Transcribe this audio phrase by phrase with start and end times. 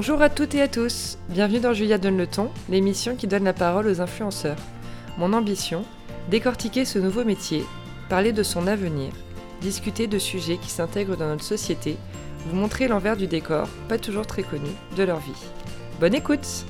[0.00, 3.44] Bonjour à toutes et à tous, bienvenue dans Julia Donne le ton, l'émission qui donne
[3.44, 4.56] la parole aux influenceurs.
[5.18, 5.84] Mon ambition,
[6.30, 7.66] décortiquer ce nouveau métier,
[8.08, 9.12] parler de son avenir,
[9.60, 11.98] discuter de sujets qui s'intègrent dans notre société,
[12.46, 15.32] vous montrer l'envers du décor, pas toujours très connu, de leur vie.
[16.00, 16.64] Bonne écoute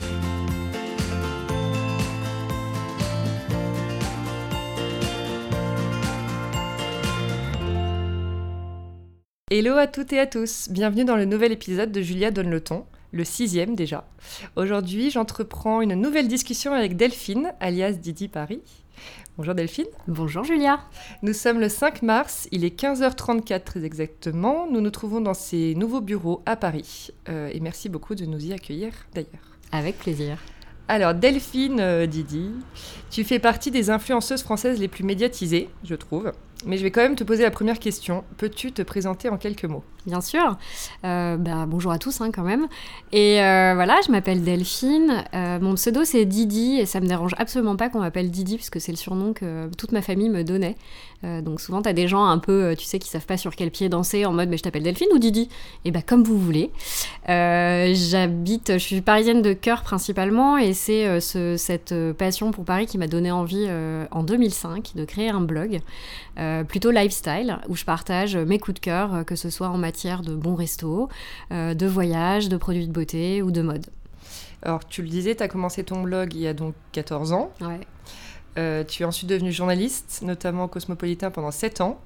[9.52, 12.60] Hello à toutes et à tous, bienvenue dans le nouvel épisode de Julia Donne le
[12.60, 14.04] ton, le sixième déjà.
[14.56, 18.62] Aujourd'hui, j'entreprends une nouvelle discussion avec Delphine, alias Didi Paris.
[19.36, 19.86] Bonjour Delphine.
[20.06, 20.80] Bonjour Julia.
[21.22, 24.66] Nous sommes le 5 mars, il est 15h34 très exactement.
[24.70, 27.08] Nous nous trouvons dans ces nouveaux bureaux à Paris.
[27.28, 29.56] Euh, et merci beaucoup de nous y accueillir d'ailleurs.
[29.72, 30.36] Avec plaisir.
[30.88, 32.50] Alors Delphine euh, Didi,
[33.10, 36.32] tu fais partie des influenceuses françaises les plus médiatisées, je trouve.
[36.66, 38.22] Mais je vais quand même te poser la première question.
[38.36, 39.82] Peux-tu te présenter en quelques mots?
[40.06, 40.56] Bien sûr.
[41.04, 42.68] Euh, bah, bonjour à tous hein, quand même.
[43.12, 45.24] Et euh, voilà, je m'appelle Delphine.
[45.34, 48.80] Euh, mon pseudo c'est Didi et ça me dérange absolument pas qu'on m'appelle Didi puisque
[48.80, 50.76] c'est le surnom que toute ma famille me donnait.
[51.22, 53.70] donc souvent tu as des gens un peu, tu sais, qui savent pas sur quel
[53.70, 55.42] pied danser en mode mais je t'appelle Delphine ou Didi?
[55.42, 55.48] Et
[55.86, 56.70] eh bah comme vous voulez.
[57.26, 63.06] J'habite, je suis parisienne de cœur principalement et c'est cette passion pour Paris qui m'a
[63.06, 63.68] donné envie
[64.10, 65.80] en 2005 de créer un blog.
[66.64, 70.22] Plutôt lifestyle, où je partage mes coups de cœur, euh, que ce soit en matière
[70.22, 71.08] de bons restos,
[71.52, 73.86] euh, de voyages, de produits de beauté ou de mode.
[74.62, 77.50] Alors, tu le disais, tu as commencé ton blog il y a donc 14 ans.
[77.60, 78.84] Ouais.
[78.84, 82.00] tu es ensuite devenue journaliste, notamment Cosmopolitain pendant 7 ans.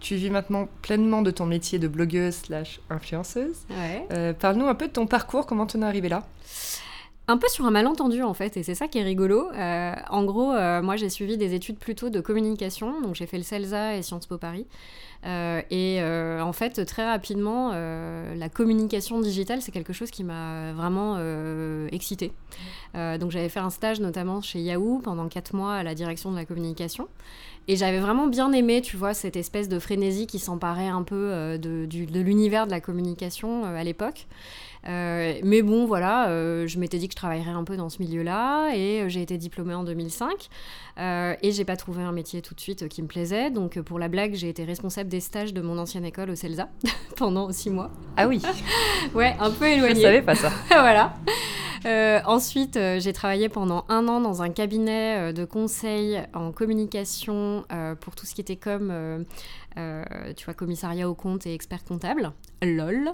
[0.00, 3.56] Tu vis maintenant pleinement de ton métier de blogueuse slash influenceuse.
[3.70, 4.34] Ouais.
[4.34, 6.24] Parle-nous un peu de ton parcours, comment tu en es arrivée là?
[7.26, 9.50] Un peu sur un malentendu en fait, et c'est ça qui est rigolo.
[9.54, 13.38] Euh, en gros, euh, moi j'ai suivi des études plutôt de communication, donc j'ai fait
[13.38, 14.66] le CELSA et Sciences Po Paris.
[15.24, 16.02] Euh, et
[16.42, 21.18] en fait, très rapidement, la communication digitale, c'est quelque chose qui m'a vraiment
[21.90, 22.32] excitée.
[22.94, 26.36] donc j'avais fait un stage notamment chez Yahoo pendant 4 mois à la direction de
[26.36, 27.08] la communication.
[27.66, 31.56] Et j'avais vraiment bien aimé, tu vois, cette espèce de frénésie qui s'emparait un peu
[31.58, 34.26] de, de l'univers de la communication à l'époque.
[34.86, 38.02] Euh, mais bon, voilà, euh, je m'étais dit que je travaillerais un peu dans ce
[38.02, 40.48] milieu-là et euh, j'ai été diplômée en 2005
[40.96, 43.50] et j'ai pas trouvé un métier tout de suite qui me plaisait.
[43.50, 46.68] Donc pour la blague, j'ai été responsable des stages de mon ancienne école au CELSA
[47.16, 47.90] pendant six mois.
[48.16, 48.40] Ah oui
[49.14, 49.96] Ouais, un peu éloigné.
[49.96, 50.50] Je savais pas ça.
[50.68, 51.14] voilà.
[52.26, 57.64] ensuite, j'ai travaillé pendant un an dans un cabinet de conseil en communication
[58.00, 59.24] pour tout ce qui était comme
[59.76, 60.04] euh,
[60.36, 62.32] tu vois, commissariat au compte et expert comptable.
[62.62, 63.12] LOL.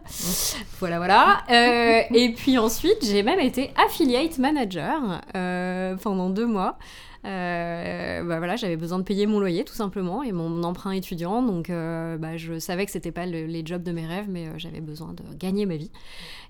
[0.78, 1.43] voilà, voilà.
[1.50, 6.78] Euh, et puis ensuite, j'ai même été affiliate manager euh, pendant deux mois.
[7.26, 11.42] Euh, bah voilà, j'avais besoin de payer mon loyer tout simplement et mon emprunt étudiant.
[11.42, 14.53] Donc euh, bah, je savais que c'était pas les jobs de mes rêves, mais euh,
[14.56, 15.91] j'avais besoin de gagner ma vie.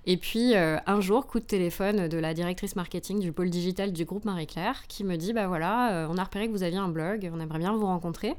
[0.07, 4.03] Et puis un jour, coup de téléphone de la directrice marketing du pôle digital du
[4.03, 7.29] groupe Marie-Claire qui me dit bah voilà, on a repéré que vous aviez un blog,
[7.31, 8.33] on aimerait bien vous rencontrer.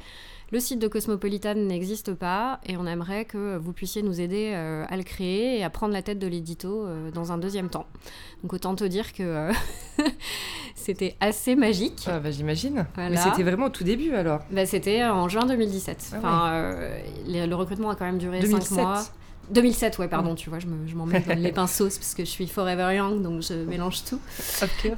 [0.51, 4.97] Le site de Cosmopolitan n'existe pas et on aimerait que vous puissiez nous aider à
[4.97, 7.87] le créer et à prendre la tête de l'édito dans un deuxième temps.
[8.43, 9.53] Donc autant te dire que
[10.75, 12.07] c'était assez magique.
[12.09, 12.87] Ah bah, j'imagine.
[12.97, 16.11] Mais c'était vraiment au tout début alors bah, C'était en juin 2017.
[16.13, 19.03] Ah enfin, euh, le recrutement a quand même duré 5 mois.
[19.51, 22.47] 2007, ouais, pardon, tu vois, je m'en mets dans les pinceaux parce que je suis
[22.47, 24.19] forever young, donc je mélange tout.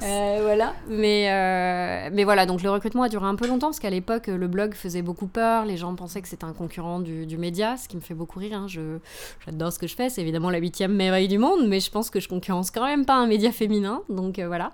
[0.03, 3.79] Euh, voilà, mais, euh, mais voilà, donc le recrutement a duré un peu longtemps parce
[3.79, 7.25] qu'à l'époque, le blog faisait beaucoup peur, les gens pensaient que c'était un concurrent du,
[7.25, 8.57] du, média, ce qui me fait beaucoup rire.
[8.57, 8.67] Hein.
[9.45, 12.09] J'adore ce que je fais, c'est évidemment la huitième merveille du monde, mais je pense
[12.09, 14.71] que je concurrence quand même pas un média féminin, donc voilà.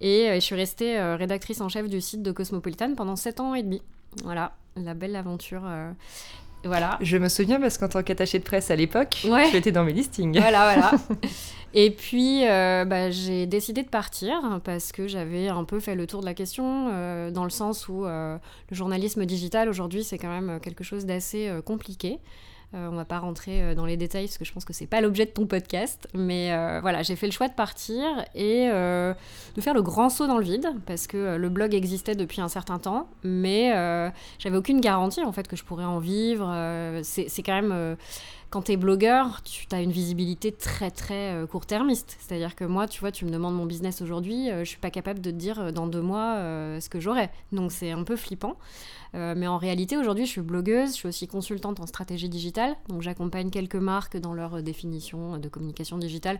[0.00, 3.62] Et je suis restée rédactrice en chef du site de Cosmopolitan pendant 7 ans et
[3.62, 3.82] demi.
[4.22, 5.62] Voilà, la belle aventure
[6.64, 6.98] voilà.
[7.00, 9.48] Je me souviens parce qu'en tant qu'attachée de presse à l'époque, ouais.
[9.52, 10.38] j'étais dans mes listings.
[10.38, 10.92] Voilà, voilà.
[11.74, 16.06] Et puis, euh, bah, j'ai décidé de partir parce que j'avais un peu fait le
[16.06, 18.38] tour de la question, euh, dans le sens où euh,
[18.70, 22.18] le journalisme digital aujourd'hui, c'est quand même quelque chose d'assez compliqué.
[22.74, 24.86] Euh, on va pas rentrer euh, dans les détails parce que je pense que c'est
[24.86, 26.06] pas l'objet de ton podcast.
[26.12, 28.04] Mais euh, voilà, j'ai fait le choix de partir
[28.34, 32.40] et de faire le grand saut dans le vide parce que le blog existait depuis
[32.40, 33.70] un certain temps, mais
[34.38, 36.52] j'avais aucune garantie en fait que je pourrais en vivre.
[37.02, 37.96] c'est quand même
[38.50, 42.16] quand tu es blogueur, tu as une visibilité très très court-termiste.
[42.20, 45.20] C'est-à-dire que moi, tu vois, tu me demandes mon business aujourd'hui, je suis pas capable
[45.20, 46.36] de te dire dans deux mois
[46.80, 47.30] ce que j'aurai.
[47.52, 48.56] Donc c'est un peu flippant.
[49.14, 52.76] Euh, mais en réalité, aujourd'hui, je suis blogueuse, je suis aussi consultante en stratégie digitale,
[52.88, 56.38] donc j'accompagne quelques marques dans leur définition de communication digitale.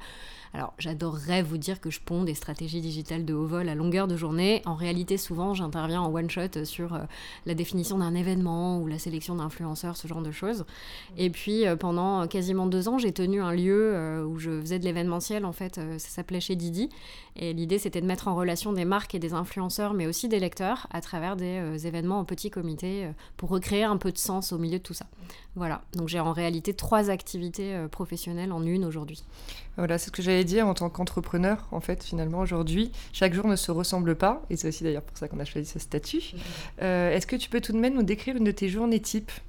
[0.55, 4.09] Alors, j'adorerais vous dire que je ponds des stratégies digitales de haut vol à longueur
[4.09, 4.63] de journée.
[4.65, 7.01] En réalité, souvent, j'interviens en one-shot sur euh,
[7.47, 10.65] la définition d'un événement ou la sélection d'influenceurs, ce genre de choses.
[11.17, 14.85] Et puis, euh, pendant quasiment deux ans, j'ai tenu un lieu où je faisais de
[14.85, 15.45] l'événementiel.
[15.45, 16.89] En fait, ça s'appelait chez Didi.
[17.39, 20.41] Et l'idée, c'était de mettre en relation des marques et des influenceurs, mais aussi des
[20.41, 24.59] lecteurs, à travers des événements en petit comité, pour recréer un peu de sens au
[24.59, 25.07] milieu de tout ça.
[25.55, 25.83] Voilà.
[25.95, 29.25] Donc j'ai en réalité trois activités professionnelles en une aujourd'hui.
[29.77, 32.91] Voilà, c'est ce que j'allais dire en tant qu'entrepreneur, en fait, finalement, aujourd'hui.
[33.13, 35.69] Chaque jour ne se ressemble pas, et c'est aussi d'ailleurs pour ça qu'on a choisi
[35.69, 36.35] ce statut.
[36.83, 39.31] Euh, est-ce que tu peux tout de même nous décrire une de tes journées types?
[39.31, 39.48] euh,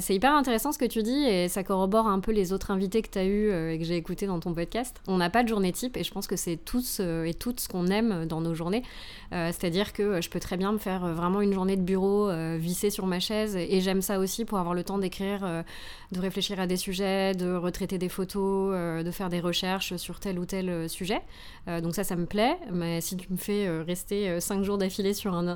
[0.00, 3.02] c'est hyper intéressant ce que tu dis et ça corrobore un peu les autres invités
[3.02, 5.00] que tu as eus euh, et que j'ai écoutés dans ton podcast.
[5.06, 7.68] On n'a pas de journée type et je pense que c'est tous et toutes ce
[7.68, 8.82] qu'on aime dans nos journées.
[9.30, 13.06] C'est-à-dire que je peux très bien me faire vraiment une journée de bureau vissée sur
[13.06, 15.64] ma chaise et j'aime ça aussi pour avoir le temps d'écrire
[16.12, 20.20] de réfléchir à des sujets, de retraiter des photos, euh, de faire des recherches sur
[20.20, 21.22] tel ou tel euh, sujet.
[21.68, 22.58] Euh, donc ça, ça me plaît.
[22.70, 25.48] Mais si tu me fais rester cinq jours d'affilée sur un,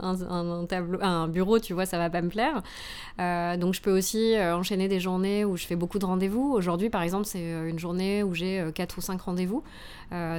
[1.03, 2.63] un bureau, tu vois, ça va pas me plaire.
[3.59, 6.53] donc je peux aussi enchaîner des journées où je fais beaucoup de rendez-vous.
[6.53, 9.63] Aujourd'hui, par exemple, c'est une journée où j'ai quatre ou cinq rendez-vous.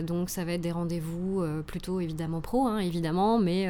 [0.04, 3.40] donc ça va être des rendez-vous plutôt évidemment pro, hein, évidemment.
[3.40, 3.68] Mais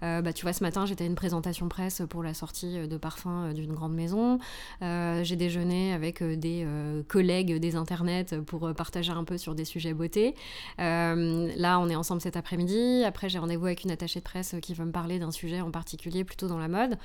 [0.00, 3.52] bah, tu vois, ce matin, j'étais à une présentation presse pour la sortie de parfum
[3.52, 4.38] d'une grande maison.
[4.80, 9.54] j'ai déjeuné avec euh, des euh, collègues des internets pour euh, partager un peu sur
[9.54, 10.34] des sujets beauté.
[10.78, 13.04] là, on est ensemble cet après-midi.
[13.04, 15.70] Après, j'ai rendez-vous avec une attachée de presse qui veut me parler d'un sujet en
[15.70, 16.98] particulier, plutôt dans la mode.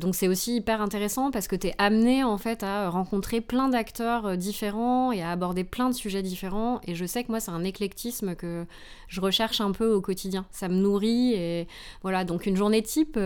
[0.00, 4.36] donc, c'est aussi hyper intéressant parce que tu es en fait à rencontrer plein d'acteurs
[4.36, 6.80] différents et à aborder plein de sujets différents.
[6.86, 8.66] Et je sais que moi, c'est un éclectisme que
[9.08, 10.46] je recherche un peu au quotidien.
[10.50, 11.68] Ça me nourrit et
[12.02, 12.24] voilà.
[12.24, 13.18] Donc, une journée type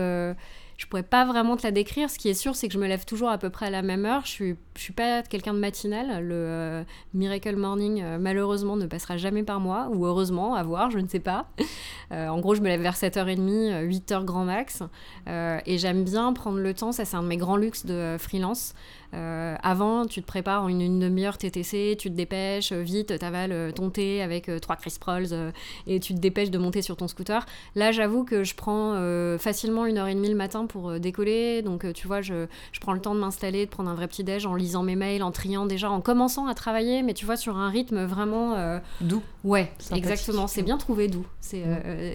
[0.77, 2.09] je pourrais pas vraiment te la décrire.
[2.09, 3.81] Ce qui est sûr, c'est que je me lève toujours à peu près à la
[3.81, 4.21] même heure.
[4.25, 6.23] Je suis, suis pas quelqu'un de matinal.
[6.23, 6.83] Le euh,
[7.15, 11.07] Miracle Morning, euh, malheureusement, ne passera jamais par moi, ou heureusement, à voir, je ne
[11.07, 11.49] sais pas.
[12.13, 14.81] Euh, en gros, je me lève vers 7h30, 8h grand max.
[15.27, 18.73] et j'aime bien prendre le temps, ça c'est un de mes grands luxes de freelance,
[19.13, 23.51] euh, avant, tu te prépares en une, demi-heure TTC, tu te dépêches, euh, vite, t'avales
[23.51, 25.51] euh, ton thé avec trois Chris Prolls
[25.85, 27.45] et tu te dépêches de monter sur ton scooter.
[27.75, 28.97] Là, j'avoue que je prends
[29.37, 31.61] facilement une heure et demie le matin pour décoller.
[31.61, 34.23] Donc, tu vois, je, je, prends le temps de m'installer, de prendre un vrai petit
[34.23, 37.37] déj en lisant mes mails, en triant déjà, en commençant à travailler, mais tu vois,
[37.37, 39.23] sur un rythme vraiment doux.
[39.47, 40.47] Ouais, exactement.
[40.47, 41.25] C'est bien trouvé doux.
[41.39, 41.63] C'est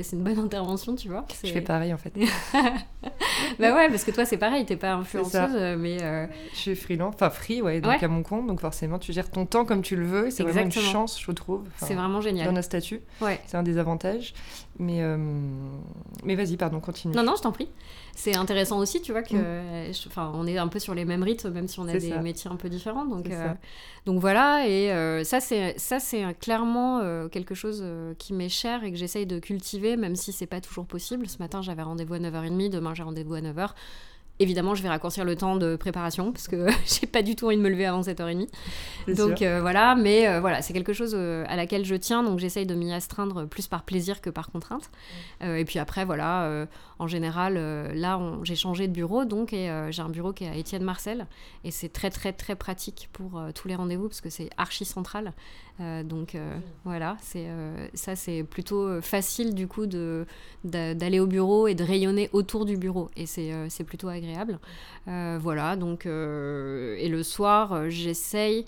[0.02, 1.26] c'est une bonne intervention, tu vois.
[1.44, 2.12] Je fais pareil en fait.
[3.58, 5.98] bah ouais, parce que toi, c'est pareil, t'es pas influenceuse, mais.
[6.54, 8.46] Je freelance, enfin free, ouais, donc à mon compte.
[8.46, 10.30] Donc forcément, tu gères ton temps comme tu le veux.
[10.30, 11.64] C'est vraiment une chance, je trouve.
[11.76, 12.46] c'est vraiment génial.
[12.46, 13.40] Dans notre statut, ouais.
[13.46, 14.34] c'est un des avantages.
[14.78, 15.16] Mais, euh,
[16.24, 17.14] mais vas-y, pardon, continue.
[17.14, 17.68] Non, non, je t'en prie.
[18.14, 19.92] C'est intéressant aussi, tu vois, que, mm.
[20.06, 22.50] enfin, on est un peu sur les mêmes rythmes, même si on a des métiers
[22.50, 23.06] un peu différents.
[23.06, 23.48] Donc, euh,
[24.04, 27.00] donc voilà, et euh, ça, c'est ça, c'est clairement
[27.30, 27.84] quelque chose
[28.18, 31.28] qui m'est cher et que j'essaye de cultiver, même si c'est pas toujours possible.
[31.28, 33.70] Ce matin, j'avais rendez-vous à 9h30, demain, j'ai rendez-vous à 9h.
[34.38, 37.56] Évidemment, je vais raccourcir le temps de préparation parce que j'ai pas du tout envie
[37.56, 38.48] de me lever avant 7h30.
[39.08, 42.38] Donc euh, voilà, mais euh, voilà, c'est quelque chose euh, à laquelle je tiens, donc
[42.38, 44.90] j'essaye de m'y astreindre plus par plaisir que par contrainte.
[45.42, 46.66] et puis après, voilà,
[46.98, 47.54] en général,
[47.94, 51.26] là, j'ai changé de bureau, donc et j'ai un bureau qui est à Étienne Marcel,
[51.64, 55.32] et c'est très très très pratique pour tous les rendez-vous parce que c'est archi central.
[56.04, 56.36] donc
[56.84, 57.48] voilà, c'est
[57.94, 60.26] ça, c'est plutôt facile du coup de
[60.64, 64.31] d'aller au bureau et de rayonner autour du bureau, et c'est plutôt agréable
[65.08, 68.64] Euh, voilà, donc, euh, et le soir, euh, j'essaye.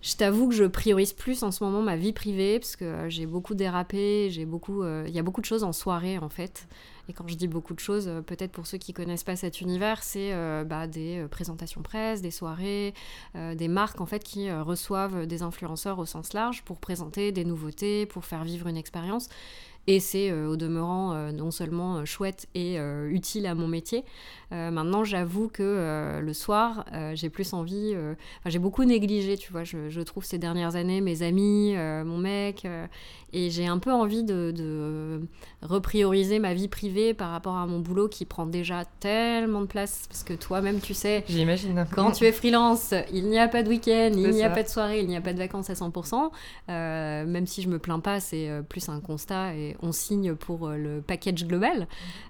[0.00, 3.24] Je t'avoue que je priorise plus en ce moment ma vie privée parce que j'ai
[3.24, 6.66] beaucoup dérapé, j'ai beaucoup, il y a beaucoup de choses en soirée en fait.
[7.08, 10.02] Et quand je dis beaucoup de choses, peut-être pour ceux qui connaissent pas cet univers,
[10.02, 10.32] c'est
[10.64, 12.94] bah, des présentations presse, des soirées,
[13.36, 18.04] des marques en fait qui reçoivent des influenceurs au sens large pour présenter des nouveautés,
[18.06, 19.28] pour faire vivre une expérience.
[19.88, 22.76] Et c'est euh, au demeurant euh, non seulement euh, chouette et
[23.10, 24.04] utile à mon métier.
[24.50, 26.84] maintenant, j'avoue que le soir,
[27.14, 27.94] j'ai plus envie.
[28.46, 32.66] j'ai beaucoup négligé, tu vois, je, je, trouve ces dernières années, mes amis, mon mec.
[33.32, 35.20] Et j'ai un peu envie de, de,
[35.62, 40.06] reprioriser ma vie privée par rapport à mon boulot qui prend déjà tellement de place.
[40.08, 41.24] Parce que toi-même, tu sais.
[41.28, 41.86] J'imagine.
[41.94, 44.68] Quand tu es freelance, il n'y a pas de week-end, il n'y a pas de
[44.68, 46.30] soirée, il n'y a pas de vacances à 100%.
[46.68, 49.54] même si je me plains pas, c'est plus un constat.
[49.54, 51.86] Et on signe pour euh, le package global.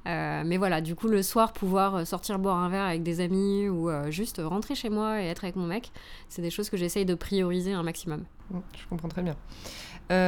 [0.06, 3.21] Euh, mais voilà, du coup, le soir, pouvoir euh, sortir boire un verre avec des
[3.21, 5.90] amis ou juste rentrer chez moi et être avec mon mec,
[6.28, 8.25] c'est des choses que j'essaye de prioriser un maximum.
[8.50, 9.37] Mmh, je comprends très bien.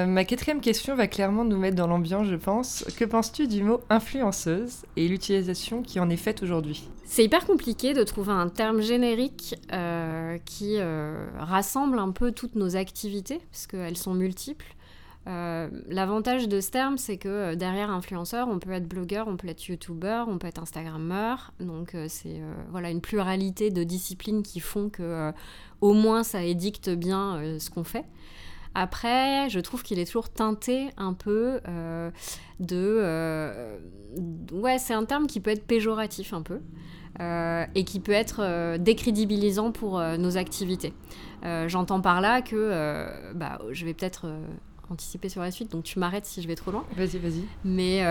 [0.06, 2.84] Ma quatrième question va clairement nous mettre dans l'ambiance, je pense.
[2.96, 6.88] Que penses-tu du mot influenceuse et l'utilisation qui en est faite aujourd'hui?
[7.04, 9.56] C'est hyper compliqué de trouver un terme générique
[10.46, 10.78] qui
[11.38, 14.66] rassemble un peu toutes nos activités, parce qu'elles sont multiples.
[15.26, 19.66] L'avantage de ce terme, c'est que derrière influenceur, on peut être blogueur, on peut être
[19.66, 21.52] youtubeur, on peut être instagrammeur.
[21.60, 25.32] Donc c'est voilà une pluralité de disciplines qui font que
[25.80, 28.04] au moins ça édicte bien ce qu'on fait.
[28.74, 32.10] Après, je trouve qu'il est toujours teinté un peu euh,
[32.58, 32.76] de...
[32.76, 33.78] Euh,
[34.52, 36.60] ouais, c'est un terme qui peut être péjoratif un peu.
[37.20, 40.92] Euh, et qui peut être décrédibilisant pour nos activités.
[41.68, 44.26] J'entends par là que bah, je vais peut-être
[44.90, 46.84] anticiper sur la suite, donc tu m'arrêtes si je vais trop loin.
[46.96, 47.44] Vas-y, vas-y.
[47.64, 48.04] Mais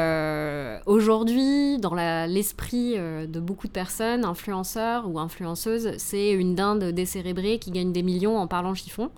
[0.85, 7.71] aujourd'hui, dans l'esprit de beaucoup de personnes, influenceurs ou influenceuses, c'est une dinde décérébrée qui
[7.71, 9.11] gagne des millions en parlant chiffon.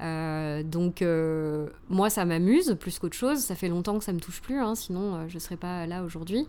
[0.00, 3.38] Euh, donc euh, moi ça m'amuse plus qu'autre chose.
[3.38, 5.86] Ça fait longtemps que ça me touche plus, hein, sinon euh, je ne serais pas
[5.86, 6.46] là aujourd'hui.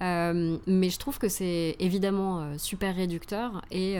[0.00, 3.96] mais je trouve que c'est évidemment super réducteur et,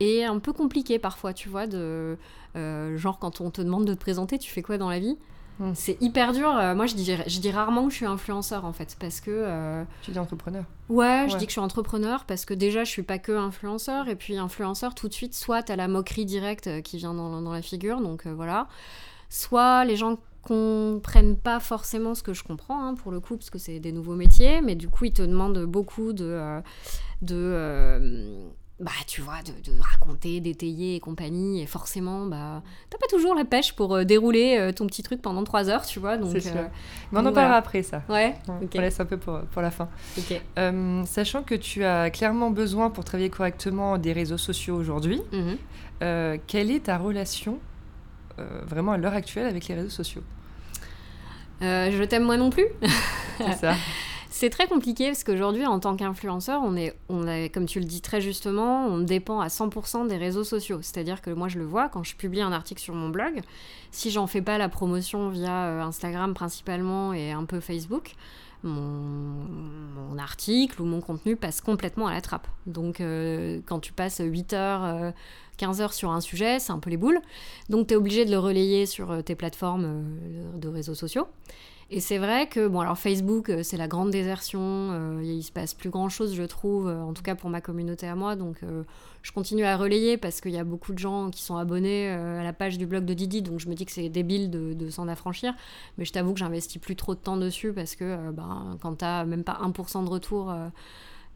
[0.00, 2.16] et un peu compliqué parfois, tu vois, de
[2.54, 5.16] genre quand on te demande de te présenter, tu fais quoi dans la vie?
[5.60, 5.72] Hmm.
[5.74, 6.50] C'est hyper dur.
[6.56, 9.30] Euh, moi, je dis, je dis rarement que je suis influenceur en fait, parce que.
[9.30, 10.64] Euh, tu dis entrepreneur.
[10.88, 14.08] Ouais, je dis que je suis entrepreneur parce que déjà, je suis pas que influenceur,
[14.08, 17.52] et puis influenceur, tout de suite, soit t'as la moquerie directe euh, qui vient dans,
[17.52, 18.68] la figure, donc voilà.
[19.28, 23.50] Soit les gens comprennent pas forcément ce que je comprends, hein, pour le coup, parce
[23.50, 26.60] que c'est des nouveaux métiers, mais du coup, ils te demandent beaucoup de.
[27.22, 33.36] de bah tu vois de, raconter d'étayer et compagnie et forcément bah t'as pas toujours
[33.36, 36.36] la pêche pour euh, dérouler euh, ton petit truc pendant trois heures tu vois donc
[36.40, 36.50] sûr.
[36.56, 36.66] Euh,
[37.12, 38.02] mais on en parlera après ça.
[38.08, 39.88] Ouais on laisse un peu pour, pour la fin.
[41.06, 46.38] Sachant que tu as clairement besoin pour travailler correctement des réseaux sociaux aujourd'hui mhm.
[46.46, 47.60] quelle est ta relation
[48.66, 50.22] vraiment à l'heure actuelle avec les réseaux sociaux?
[51.60, 52.66] Je t'aime moi non plus.
[53.38, 53.74] C'est ça
[54.36, 58.00] C'est très compliqué parce qu'aujourd'hui, en tant qu'influenceur, on est, on comme tu le dis
[58.00, 60.80] très justement, on dépend à 100% des réseaux sociaux.
[60.82, 63.42] C'est-à-dire que moi, je le vois quand je publie un article sur mon blog,
[63.92, 68.16] si j'en fais pas la promotion via euh, Instagram principalement et un peu Facebook,
[68.64, 72.48] mon, article ou mon contenu passe complètement à la trappe.
[72.66, 75.12] Donc, euh, quand tu passes 8 heures,
[75.58, 77.20] 15 euh, heures sur un sujet, c'est un peu les boules.
[77.68, 80.02] Donc, tu es obligé de le relayer sur tes plateformes
[80.56, 81.28] de réseaux sociaux.
[81.90, 85.52] Et c'est vrai que, bon, alors Facebook, euh, c'est la grande désertion, euh, il se
[85.52, 88.36] passe plus grand chose, je trouve, euh, en tout cas pour ma communauté à moi.
[88.36, 88.56] Donc,
[89.22, 92.42] je continue à relayer parce qu'il y a beaucoup de gens qui sont abonnés à
[92.42, 95.08] la page du blog de Didi, donc je me dis que c'est débile de, s'en
[95.08, 95.54] affranchir.
[95.98, 99.24] Mais je t'avoue que j'investis plus trop de temps dessus parce que ben, quand t'as
[99.24, 100.54] même pas 1% de retour,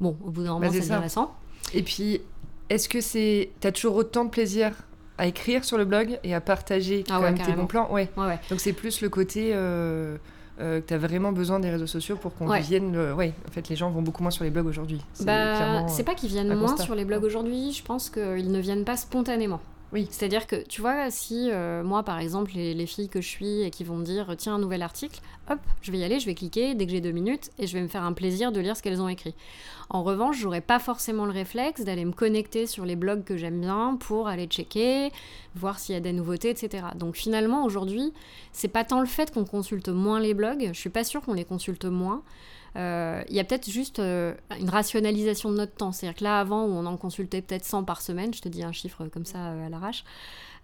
[0.01, 1.35] bon, au bout d'un moment, bah, c'est intéressant.
[1.73, 2.21] Et puis,
[2.69, 3.51] est-ce que c'est.
[3.61, 4.73] T'as toujours autant de plaisir
[5.17, 7.93] à écrire sur le blog et à partager ah tes bons plans?
[7.93, 8.09] Ouais.
[8.17, 10.17] ouais, Donc c'est plus le côté euh,
[10.59, 12.97] que tu as vraiment besoin des réseaux sociaux pour qu'on vienne.
[13.17, 15.01] Oui, en fait, les gens vont beaucoup moins sur les blogs aujourd'hui.
[15.13, 18.85] C'est bah, pas qu'ils viennent moins sur les blogs aujourd'hui, je pense qu'ils ne viennent
[18.85, 19.61] pas spontanément.
[19.93, 20.07] Oui.
[20.11, 23.71] C'est-à-dire que, tu vois, si euh, moi, par exemple, les, filles que je suis et
[23.71, 26.35] qui vont me dire tiens, un nouvel article, hop, je vais y aller, je vais
[26.35, 28.77] cliquer dès que j'ai deux minutes et je vais me faire un plaisir de lire
[28.77, 29.35] ce qu'elles ont écrit.
[29.89, 33.61] En revanche, j'aurais pas forcément le réflexe d'aller me connecter sur les blogs que j'aime
[33.61, 35.11] bien pour aller checker,
[35.55, 36.89] voir s'il y a des nouveautés, etc.
[36.95, 38.13] Donc finalement, aujourd'hui,
[38.53, 41.33] c'est pas tant le fait qu'on consulte moins les blogs, je suis pas sûre qu'on
[41.33, 42.23] les consulte moins.
[42.77, 45.93] Euh, il y a peut-être juste euh, une rationalisation de notre temps.
[45.93, 48.73] C'est-à-dire que là, avant, on en consultait peut-être 100 par semaine, je te dis un
[48.73, 50.05] chiffre comme ça euh, à l'arrache,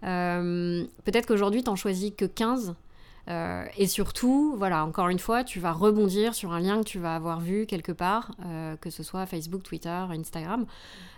[0.01, 2.75] peut-être qu'aujourd'hui, tu n'en choisis que 15.
[3.27, 7.15] et surtout, voilà, encore une fois, tu vas rebondir sur un lien que tu vas
[7.15, 8.31] avoir vu quelque part,
[8.81, 10.65] que ce soit Facebook, Twitter, Instagram.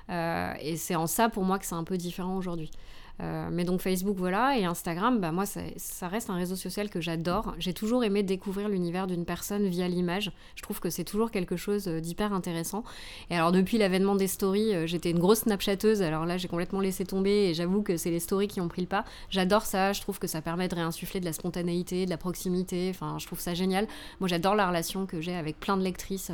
[0.10, 2.72] et c'est en ça, pour moi, que c'est un peu différent aujourd'hui.
[3.20, 6.90] Euh, mais donc Facebook, voilà, et Instagram, bah moi, ça, ça reste un réseau social
[6.90, 7.56] que j'adore.
[7.58, 10.32] J'ai toujours aimé découvrir l'univers d'une personne via l'image.
[10.56, 12.84] Je trouve que c'est toujours quelque chose euh, d'hyper intéressant.
[13.30, 16.80] Et alors depuis l'avènement des stories, euh, j'étais une grosse snapchateuse, alors là j'ai complètement
[16.80, 19.04] laissé tomber et j'avoue que c'est les stories qui ont pris le pas.
[19.30, 22.92] J'adore ça, je trouve que ça permet de réinsuffler de la spontanéité, de la proximité,
[22.92, 23.88] enfin je trouve ça génial.
[24.20, 26.32] Moi j'adore la relation que j'ai avec plein de lectrices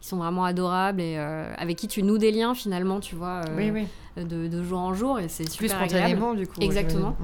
[0.00, 3.70] qui sont vraiment adorables et avec qui tu noues des liens finalement, tu vois, oui,
[3.70, 3.86] oui.
[4.16, 6.60] De, de, jour en jour et c'est super agréable du coup.
[6.60, 7.16] Exactement.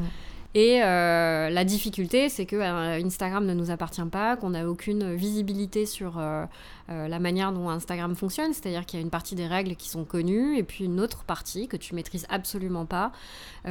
[0.55, 5.15] Et euh, la difficulté, c'est que euh, Instagram ne nous appartient pas, qu'on n'a aucune
[5.15, 6.47] visibilité sur euh,
[6.89, 8.55] la manière dont Instagram fonctionne.
[8.55, 11.25] C'est-à-dire qu'il y a une partie des règles qui sont connues et puis une autre
[11.25, 13.13] partie que tu maîtrises absolument pas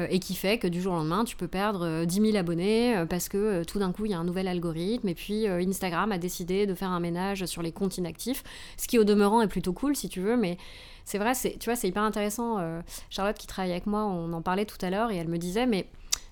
[0.09, 3.27] et qui fait que du jour au lendemain, tu peux perdre 10 000 abonnés parce
[3.27, 6.67] que tout d'un coup, il y a un nouvel algorithme et puis Instagram a décidé
[6.67, 8.43] de faire un ménage sur les comptes inactifs,
[8.77, 10.57] ce qui au demeurant est plutôt cool si tu veux, mais
[11.07, 12.57] c'est vrai, c'est, tu vois, c'est hyper intéressant.
[13.09, 15.65] Charlotte qui travaille avec moi, on en parlait tout à l'heure et elle me disait,
[15.65, 15.87] mais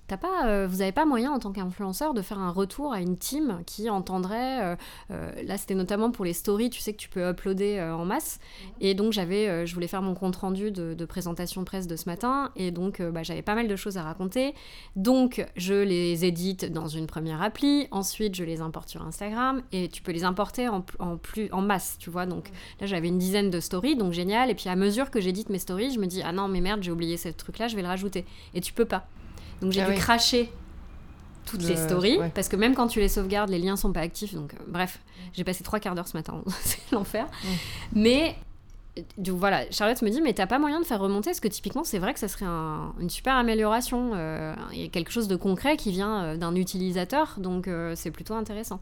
[0.08, 3.02] T'as pas, euh, vous n'avez pas moyen en tant qu'influenceur de faire un retour à
[3.02, 4.62] une team qui entendrait.
[4.62, 4.76] Euh,
[5.10, 8.40] euh, là, c'était notamment pour les stories, tu sais que tu peux uploader en masse.
[8.82, 12.52] Et donc, j'avais, je voulais faire mon compte rendu de, présentation presse de ce matin.
[12.56, 14.54] Et donc, bah, j'avais pas mal de choses à raconter.
[14.96, 17.88] Donc, je les édite dans une première appli.
[17.90, 19.64] Ensuite, je les importe sur Instagram.
[19.72, 20.82] Et tu peux les importer en,
[21.18, 22.28] plus, en masse, tu vois.
[22.28, 24.52] Donc, là, j'avais une dizaine de stories, donc génial.
[24.52, 26.84] Et puis, à mesure que j'édite mes stories, je me dis, ah non, mais merde,
[26.84, 28.26] j'ai oublié ce truc-là, je vais le rajouter.
[28.54, 29.08] Et tu peux pas.
[29.62, 30.52] Donc j'ai ah dû cracher
[31.46, 34.34] toutes les stories parce que même quand tu les sauvegardes, les liens sont pas actifs.
[34.34, 35.00] Donc euh, bref,
[35.34, 37.28] j'ai passé trois quarts d'heure ce matin, c'est l'enfer.
[37.94, 38.36] Mais
[39.18, 41.84] donc voilà, Charlotte me dit mais t'as pas moyen de faire remonter parce que typiquement
[41.84, 44.12] c'est vrai que ça serait une super amélioration.
[44.14, 48.12] Euh, il y a quelque chose de concret qui vient euh, d'un utilisateur, donc c'est
[48.12, 48.80] plutôt intéressant.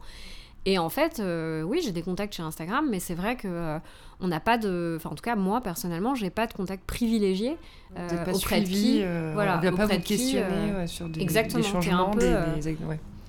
[0.66, 1.22] Et en fait,
[1.64, 3.78] oui, j'ai des contacts chez Instagram, mais c'est vrai que
[4.20, 7.56] on n'a pas de, enfin en tout cas moi personnellement, j'ai pas de contact privilégié
[7.96, 11.62] euh, pas auprès de qui, euh, voilà, on pas vous questionner euh, sur des, exactement,
[11.62, 12.76] des changements, un peu, des,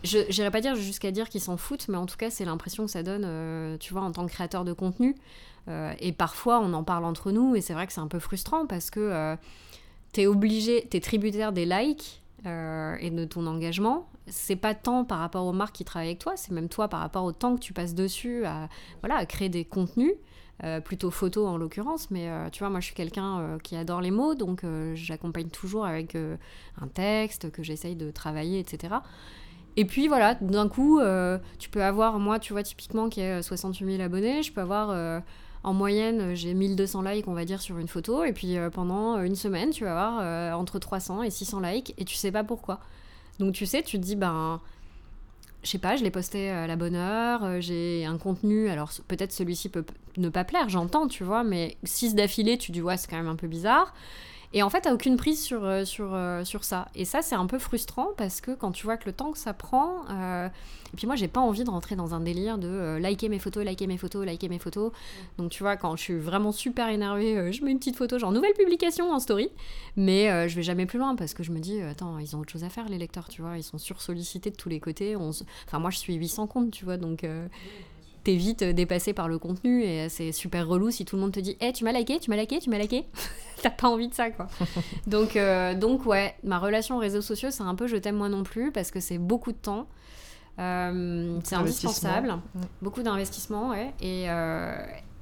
[0.03, 2.85] Je n'irais pas dire jusqu'à dire qu'ils s'en foutent, mais en tout cas c'est l'impression
[2.85, 5.15] que ça donne, tu vois, en tant que créateur de contenu.
[5.99, 8.65] et parfois on en parle entre nous et c'est vrai que c'est un peu frustrant
[8.65, 9.35] parce que
[10.13, 14.07] tu es obligé, tu es tributaire des likes et de ton engagement.
[14.27, 16.99] C'est pas tant par rapport aux marques qui travaillent avec toi, c'est même toi par
[16.99, 18.69] rapport au temps que tu passes dessus à,
[19.01, 20.13] voilà, à créer des contenus.
[20.63, 23.75] Euh, plutôt photo en l'occurrence, mais euh, tu vois, moi je suis quelqu'un euh, qui
[23.75, 24.63] adore les mots, donc
[24.93, 28.95] j'accompagne toujours avec un texte que j'essaye de travailler, etc.
[29.75, 31.01] Et puis voilà, d'un coup,
[31.59, 35.21] tu peux avoir, moi tu vois, typiquement qui est 68 000 abonnés, je peux avoir
[35.63, 39.35] en moyenne, j'ai 1200 likes, on va dire, sur une photo, et puis pendant une
[39.35, 42.79] semaine, tu vas avoir entre 300 et 600 likes, et tu sais pas pourquoi.
[43.39, 44.61] Donc tu sais, tu te dis, ben
[45.63, 48.91] je sais pas, je l'ai posté à la bonne heure, euh, j'ai un contenu, alors
[49.07, 49.83] peut-être celui-ci peut
[50.17, 53.27] ne pas plaire, j'entends, tu vois, mais 6 d'affilée, tu dis ouais, c'est quand même
[53.27, 53.93] un peu bizarre.
[54.53, 56.87] Et en fait, t'as aucune prise sur, euh, sur, euh, sur ça.
[56.95, 59.37] Et ça, c'est un peu frustrant parce que quand tu vois que le temps que
[59.37, 60.05] ça prend.
[60.09, 63.39] Euh, et puis moi, j'ai pas envie de rentrer dans un délire de liker mes
[63.39, 64.91] photos, liker mes photos, liker mes photos.
[65.37, 68.31] Donc tu vois, quand je suis vraiment super énervée, je mets une petite photo, genre
[68.31, 69.49] nouvelle publication en story.
[69.97, 72.51] Mais je vais jamais plus loin parce que je me dis, attends, ils ont autre
[72.51, 73.57] chose à faire, les lecteurs, tu vois.
[73.57, 75.17] Ils sont sursollicités de tous les côtés.
[75.17, 76.95] Enfin, moi, je suis 800 comptes, tu vois.
[76.95, 77.25] Donc
[78.25, 81.39] t'es vite dépassé par le contenu et c'est super relou si tout le monde te
[81.39, 83.05] dit hey, tu m'as liké, tu m'as liké, tu m'as liké.
[83.61, 84.47] T'as pas envie de ça, quoi.
[85.07, 88.27] donc, euh, donc, ouais, ma relation aux réseaux sociaux, c'est un peu je t'aime moi
[88.27, 89.87] non plus parce que c'est beaucoup de temps.
[90.57, 92.35] Euh, c'est indispensable.
[92.81, 93.93] Beaucoup d'investissement, ouais.
[94.01, 94.75] Et, euh,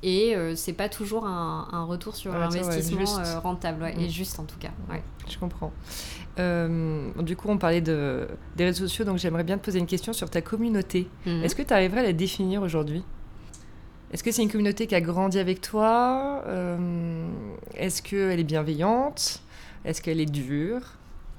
[0.04, 3.06] et c'est pas toujours un, retour sur investissement
[3.42, 4.10] rentable, ouais, et mm.
[4.10, 4.72] juste en tout cas.
[4.90, 5.02] Ouais.
[5.30, 5.72] Je comprends.
[6.40, 9.86] Euh, du coup, on parlait de, des réseaux sociaux, donc j'aimerais bien te poser une
[9.86, 11.08] question sur ta communauté.
[11.26, 11.44] Mhm.
[11.44, 13.04] Est-ce que tu arriverais à la définir aujourd'hui?
[14.12, 16.44] Est-ce que c'est une communauté qui a grandi avec toi?
[16.48, 17.28] Euh,
[17.76, 19.42] Est-ce qu'elle est bienveillante?
[19.86, 20.82] Est-ce qu'elle est dure?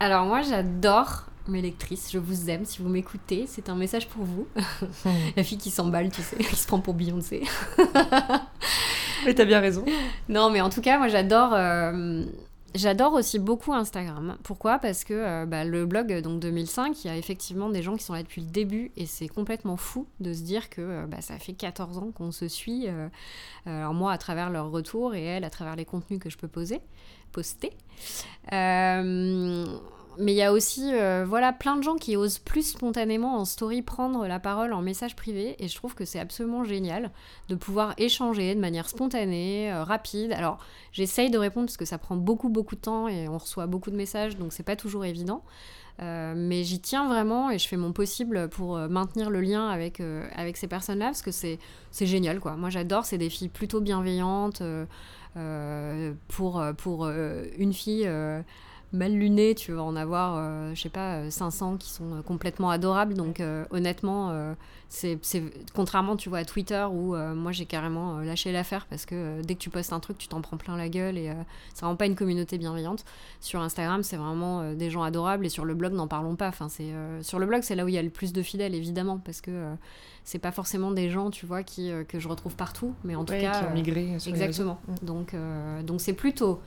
[0.00, 4.24] Alors moi, j'adore mes lectrices, je vous aime si vous m'écoutez, c'est un message pour
[4.24, 4.46] vous.
[5.37, 7.42] la fille qui s'emballe, tu sais, qui se prend pour Beyoncé.
[9.24, 9.85] mais t'as bien raison.
[10.28, 11.52] Non, mais en tout cas, moi j'adore...
[11.54, 12.24] Euh,
[12.74, 14.37] J'adore aussi beaucoup Instagram.
[14.42, 14.80] Pourquoi?
[14.80, 18.02] Parce que euh, bah, le blog, donc 2005, il y a effectivement des gens qui
[18.02, 21.20] sont là depuis le début et c'est complètement fou de se dire que euh, bah,
[21.20, 23.09] ça fait 14 ans qu'on se suit, euh,
[23.92, 26.80] moi à travers leur retour et elle à travers les contenus que je peux poser,
[27.30, 27.70] poster
[30.18, 33.44] mais il y a aussi euh, voilà plein de gens qui osent plus spontanément en
[33.44, 37.11] story prendre la parole en message privé et je trouve que c'est absolument génial
[37.48, 40.33] de pouvoir échanger de manière spontanée, euh, rapide.
[40.33, 40.59] Alors
[40.92, 43.90] j'essaye de répondre parce que ça prend beaucoup beaucoup de temps et on reçoit beaucoup
[43.90, 45.42] de messages donc c'est pas toujours évident.
[46.03, 50.03] Euh, mais j'y tiens vraiment et je fais mon possible pour maintenir le lien avec,
[50.35, 51.59] avec ces personnes-là parce que c'est
[51.92, 52.57] génial quoi.
[52.57, 54.62] Moi j'adore, c'est des filles plutôt bienveillantes.
[56.29, 58.09] pour, pour une fille
[58.94, 62.22] mal luné, tu vas en avoir, euh, je sais pas, 500 euh, qui sont euh,
[62.22, 63.14] complètement adorables.
[63.14, 64.54] Donc honnêtement,
[64.88, 65.18] c'est
[65.74, 69.61] contrairement, tu vois, à Twitter où moi j'ai carrément lâché l'affaire parce que dès que
[69.61, 71.33] tu postes un truc, tu t'en prends plein la gueule et
[71.74, 73.04] c'est vraiment pas une communauté bienveillante.
[73.40, 76.48] Sur Instagram, c'est vraiment des gens adorables et sur le blog, n'en parlons pas.
[76.48, 78.74] Enfin, c'est sur le blog, c'est là où il y a le plus de fidèles,
[78.74, 79.74] évidemment, parce que
[80.22, 83.35] c'est pas forcément des gens, tu vois, qui, que je retrouve partout, mais en tout
[83.35, 84.14] cas, qui ont migré.
[84.14, 84.78] exactement.
[84.87, 85.07] Mm.
[85.07, 85.37] Donc,
[85.85, 86.61] donc c'est plutôt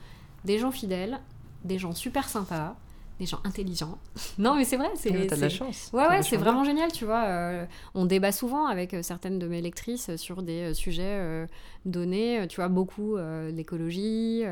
[0.44, 1.18] des gens fidèles
[1.64, 2.76] des gens super sympas,
[3.18, 3.98] des gens intelligents.
[4.38, 4.90] non, mais c'est vrai.
[4.94, 5.90] C'est, t'as de la chance.
[5.92, 7.24] Ouais, ouais, c'est vraiment génial, tu vois.
[7.24, 11.46] Euh, on débat souvent avec euh, certaines de mes lectrices sur des euh, sujets
[11.84, 13.16] donnés, tu vois, beaucoup
[13.50, 14.42] l'écologie.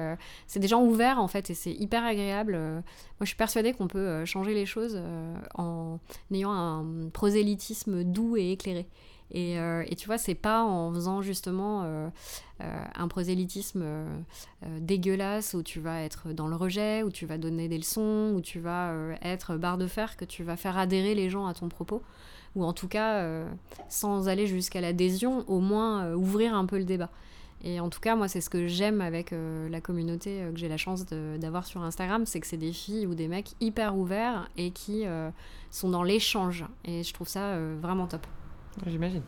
[0.46, 2.52] c'est des gens ouverts, en fait, et c'est hyper agréable.
[2.52, 2.82] moi,
[3.20, 5.00] je suis persuadée qu'on peut changer les choses
[5.54, 5.98] en
[6.32, 8.86] ayant un prosélytisme doux et éclairé.
[9.32, 12.10] Et, et tu vois, c'est pas en faisant justement
[12.60, 13.84] un prosélytisme
[14.80, 18.40] dégueulasse où tu vas être dans le rejet, où tu vas donner des leçons, où
[18.40, 21.68] tu vas être barre de fer que tu vas faire adhérer les gens à ton
[21.68, 22.02] propos
[22.56, 23.48] ou en tout cas, euh,
[23.88, 27.10] sans aller jusqu'à l'adhésion, au moins euh, ouvrir un peu le débat.
[27.62, 30.68] Et en tout cas, moi, c'est ce que j'aime avec euh, la communauté que j'ai
[30.68, 34.48] la chance d'avoir sur Instagram, c'est que c'est des filles ou des mecs hyper ouverts
[34.56, 35.04] et qui
[35.70, 36.64] sont dans l'échange.
[36.84, 38.26] Et je trouve ça vraiment top.
[38.86, 39.22] J'imagine.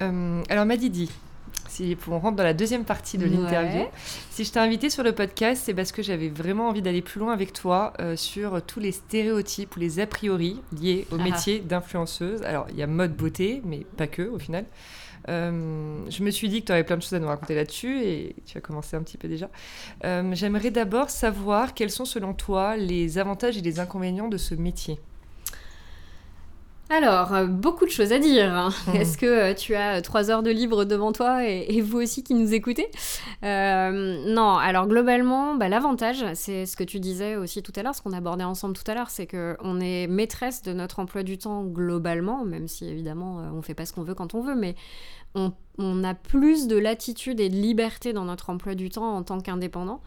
[0.00, 1.10] alors, Madidi,
[1.74, 3.86] si on rentre dans la deuxième partie de l'interview.
[4.30, 7.18] Si je t'ai invité sur le podcast, c'est parce que j'avais vraiment envie d'aller plus
[7.18, 11.22] loin avec toi euh, sur tous les stéréotypes ou les a priori liés au ah.
[11.22, 12.42] métier d'influenceuse.
[12.42, 14.64] Alors, il y a mode beauté, mais pas que au final.
[15.28, 18.02] Euh, je me suis dit que tu avais plein de choses à nous raconter là-dessus
[18.02, 19.48] et tu as commencé un petit peu déjà.
[20.04, 24.54] Euh, j'aimerais d'abord savoir quels sont selon toi les avantages et les inconvénients de ce
[24.54, 25.00] métier.
[26.90, 28.52] Alors, euh, beaucoup de choses à dire.
[28.54, 28.68] Hein.
[28.86, 28.90] Mmh.
[28.96, 32.34] Est-ce que euh, tu as trois heures de libre devant toi et, vous aussi qui
[32.34, 32.88] nous écoutez?
[33.42, 37.94] Euh, Non, alors globalement, bah, l'avantage, c'est ce que tu disais aussi tout à l'heure,
[37.94, 41.38] ce qu'on abordait ensemble tout à l'heure, c'est qu'on est maîtresse de notre emploi du
[41.38, 44.54] temps globalement, même si évidemment on ne fait pas ce qu'on veut quand on veut,
[44.54, 44.74] mais
[45.34, 49.22] on, on a plus de latitude et de liberté dans notre emploi du temps en
[49.22, 50.00] tant qu'indépendant.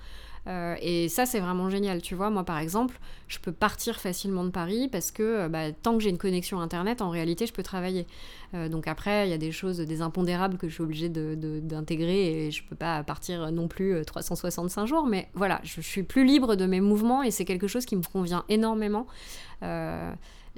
[0.48, 2.02] Euh, et ça, c'est vraiment génial.
[2.02, 5.72] Tu vois, moi, par exemple, je peux partir facilement de Paris parce que euh, bah,
[5.72, 8.08] tant que j'ai une connexion Internet, en réalité, je peux travailler.
[8.54, 12.48] Euh, donc après, il y a des choses, des impondérables que je suis obligée d'intégrer
[12.48, 15.06] et je peux pas partir non plus 365 jours.
[15.06, 18.04] Mais voilà, je, suis plus libre de mes mouvements et c'est quelque chose qui me
[18.04, 19.08] convient énormément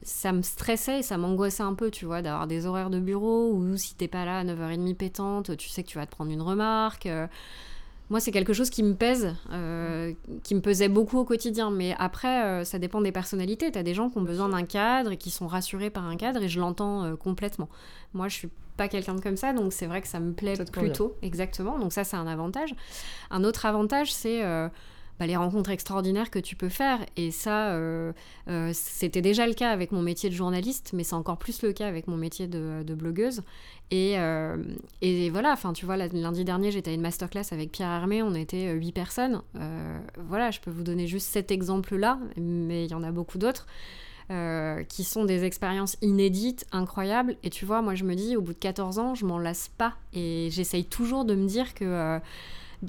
[0.02, 3.52] ça me stressait et ça m'angoissait un peu, tu vois, d'avoir des horaires de bureau
[3.52, 6.32] où si t'es pas là à 9h30 pétante, tu sais que tu vas te prendre
[6.32, 7.06] une remarque.
[8.10, 11.70] Moi, c'est quelque chose qui me pèse, euh, qui me pesait beaucoup au quotidien.
[11.70, 13.72] Mais après, euh, ça dépend des personnalités.
[13.72, 16.16] Tu as des gens qui ont besoin d'un cadre et qui sont rassurés par un
[16.16, 17.70] cadre et je l'entends euh, complètement.
[18.14, 20.56] Moi, je suis pas quelqu'un de comme ça, donc c'est vrai que ça me plaît
[20.72, 21.16] plutôt.
[21.22, 21.78] Exactement.
[21.78, 22.74] Donc ça, c'est un avantage.
[23.30, 24.42] Un autre avantage, c'est
[25.20, 27.00] bah, les rencontres extraordinaires que tu peux faire.
[27.18, 28.14] Et ça, euh,
[28.48, 31.74] euh, c'était déjà le cas avec mon métier de journaliste, mais c'est encore plus le
[31.74, 33.42] cas avec mon métier de, blogueuse.
[33.92, 34.56] Et, euh,
[35.02, 38.34] et, voilà, enfin, tu vois, lundi dernier, j'étais à une masterclass avec Pierre Hermé, on
[38.34, 39.42] était huit personnes.
[40.18, 43.68] voilà, je peux vous donner juste cet exemple-là, mais il y en a beaucoup d'autres.
[44.88, 47.36] qui sont des expériences inédites, incroyables.
[47.44, 49.70] Et tu vois, moi je me dis, au bout de 14 ans, je m'en lasse
[49.78, 49.96] pas.
[50.14, 52.20] Et j'essaye toujours de me dire que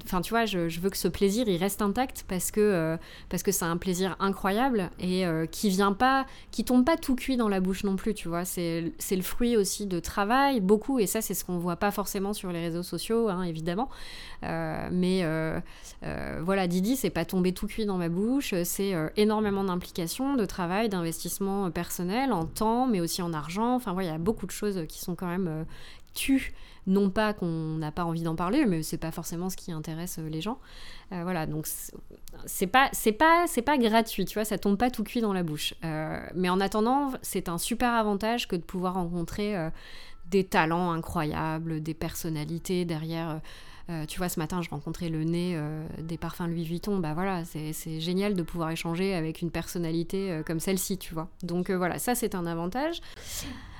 [0.05, 3.43] Enfin, tu vois, je, veux que ce plaisir, il reste intact parce que euh, parce
[3.43, 7.35] que c'est un plaisir incroyable et euh, qui vient pas, qui tombe pas tout cuit
[7.35, 8.45] dans la bouche non plus, tu vois.
[8.45, 12.31] C'est le fruit aussi de travail, beaucoup, et ça, c'est ce qu'on voit pas forcément
[12.31, 13.89] sur les réseaux sociaux, hein, évidemment.
[14.43, 15.25] Euh, mais
[16.41, 20.87] voilà, Didi, c'est pas tombé tout cuit dans ma bouche, c'est énormément d'implication, de travail,
[20.87, 23.75] d'investissement personnel en temps, mais aussi en argent.
[23.75, 25.65] Enfin, voilà, il y a beaucoup de choses qui sont quand même
[26.13, 26.53] tues
[26.87, 30.17] non pas qu'on n'a pas envie d'en parler, mais c'est pas forcément ce qui intéresse
[30.19, 30.59] euh, les gens.
[31.11, 31.67] Euh, voilà, donc
[32.45, 35.33] c'est pas c'est pas c'est pas gratuit, tu vois, ça tombe pas tout cuit dans
[35.33, 35.73] la bouche.
[35.83, 39.55] Euh, mais en attendant, c'est un super avantage que de pouvoir rencontrer
[40.29, 43.41] des talents incroyables, des personnalités derrière.
[44.07, 45.59] tu vois, ce matin, je rencontrais le nez
[45.99, 46.97] des parfums Louis Vuitton.
[46.99, 51.27] Bah voilà, c'est génial de pouvoir échanger avec une personnalité comme celle-ci, tu vois.
[51.43, 53.01] Donc voilà, ça c'est un avantage.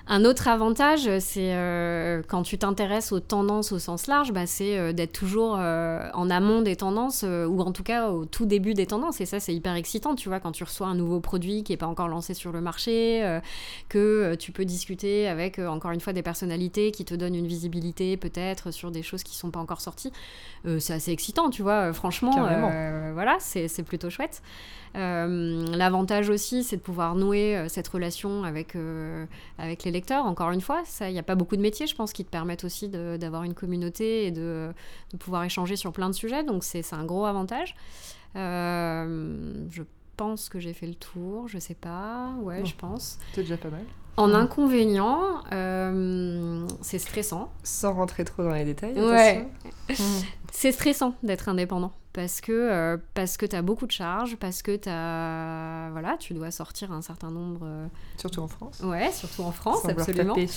[0.07, 4.77] Un autre avantage, c'est euh, quand tu t'intéresses aux tendances au sens large, bah, c'est
[4.77, 8.73] euh, d'être toujours euh, en amont des tendances, ou en tout cas au tout début
[8.73, 9.21] des tendances.
[9.21, 11.77] Et ça, c'est hyper excitant, tu vois, quand tu reçois un nouveau produit qui n'est
[11.77, 13.39] pas encore lancé sur le marché,
[13.89, 18.17] que tu peux discuter avec, encore une fois, des personnalités qui te donnent une visibilité
[18.17, 20.11] peut-être sur des choses qui ne sont pas encore sorties.
[20.79, 22.31] c'est assez excitant, tu vois, franchement.
[23.13, 24.41] voilà, c'est plutôt chouette.
[24.93, 28.75] L'avantage aussi, c'est de pouvoir nouer cette relation avec,
[29.57, 30.83] avec les lecteurs, encore une fois.
[31.01, 33.53] Il n'y a pas beaucoup de métiers, je pense, qui te permettent aussi d'avoir une
[33.53, 34.71] communauté et de,
[35.19, 36.43] pouvoir échanger sur plein de sujets.
[36.43, 37.75] Donc, c'est un gros avantage.
[38.35, 39.83] Euh, je
[40.17, 42.29] pense que j'ai fait le tour, je sais pas.
[42.41, 43.19] Ouais, je pense.
[43.33, 43.83] C'est déjà pas mal.
[44.17, 47.51] En inconvénient, euh, c'est stressant.
[47.63, 48.99] Sans rentrer trop dans les détails.
[48.99, 49.47] Ouais.
[50.51, 54.61] c'est stressant d'être indépendant parce que, euh, parce que tu as beaucoup de charges, parce
[54.61, 57.61] que as, voilà, tu dois sortir un certain nombre.
[57.63, 60.35] Euh, surtout en France Ouais, surtout en France, absolument.
[60.35, 60.47] Il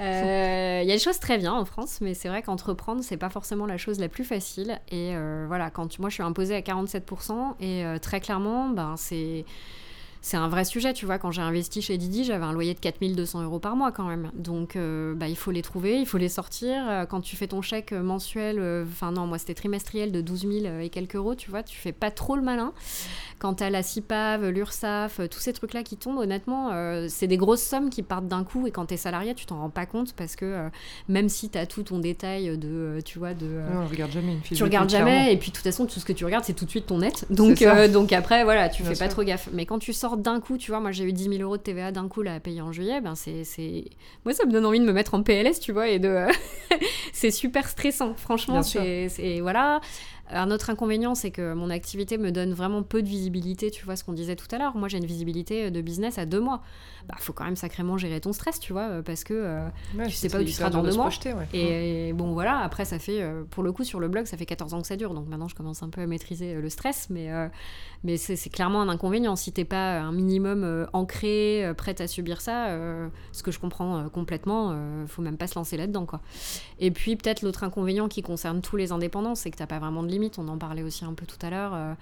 [0.00, 3.30] euh, y a des choses très bien en France, mais c'est vrai qu'entreprendre, c'est pas
[3.30, 4.80] forcément la chose la plus facile.
[4.90, 5.14] Et
[5.46, 9.44] voilà, quand moi je suis imposée à 47%, et très clairement, ben, c'est
[10.24, 11.18] c'est un vrai sujet, tu vois.
[11.18, 14.30] Quand j'ai investi chez Didi, j'avais un loyer de 4200 euros par mois quand même.
[14.32, 16.82] Donc, euh, bah, il faut les trouver, il faut les sortir.
[16.88, 20.40] Euh, quand tu fais ton chèque mensuel, euh, enfin non, moi c'était trimestriel de 12
[20.62, 22.72] 000 et quelques euros, tu vois, tu fais pas trop le malin
[23.44, 27.60] quand t'as la CIPAV, l'URSSAF, tous ces trucs-là qui tombent, honnêtement, euh, c'est des grosses
[27.62, 28.66] sommes qui partent d'un coup.
[28.66, 30.68] Et quand t'es salarié, tu t'en rends pas compte parce que euh,
[31.08, 33.44] même si t'as tout ton détail de, euh, tu vois, de.
[33.44, 35.30] Non, on regarde jamais une fiche tu de regardes jamais clairement.
[35.30, 36.96] et puis de toute façon tout ce que tu regardes c'est tout de suite ton
[36.98, 40.16] net donc donc après voilà tu Bien fais pas trop gaffe mais quand tu sors
[40.16, 42.34] d'un coup tu vois moi j'ai eu 10 000 euros de TVA d'un coup là
[42.36, 43.84] à payer en juillet ben c'est c'est
[44.24, 46.26] moi ça me donne envie de me mettre en PLS tu vois et de
[47.12, 48.80] c'est super stressant franchement Bien sûr.
[48.80, 49.80] c'est c'est- voilà
[50.30, 53.96] un autre inconvénient, c'est que mon activité me donne vraiment peu de visibilité, tu vois
[53.96, 54.76] ce qu'on disait tout à l'heure.
[54.76, 56.62] Moi, j'ai une visibilité de business à deux mois.
[57.08, 59.66] Bah, faut quand même sacrément gérer ton stress, tu vois, parce que euh,
[59.98, 61.04] Ouais, tu sais pas où tu seras dans de deux mois.
[61.06, 61.46] projeter, ouais.
[61.52, 64.46] et, bon, voilà, après, ça fait, euh, pour le coup, sur le blog, ça fait
[64.46, 66.70] 14 ans que ça dure, donc maintenant, je commence un peu à maîtriser euh, le
[66.70, 67.48] stress, mais, euh,
[68.04, 69.36] mais c'est clairement un inconvénient.
[69.36, 73.50] Si t'es pas un minimum euh, ancré, euh, prête à subir ça, euh, ce que
[73.50, 76.20] je comprends euh, complètement, euh, faut même pas se lancer là-dedans, quoi.
[76.80, 80.02] Et puis, peut-être l'autre inconvénient qui concerne tous les indépendants, c'est que t'as pas vraiment
[80.02, 80.08] de
[80.38, 81.72] On en parlait aussi un peu tout à l'heure.
[81.74, 81.94] euh,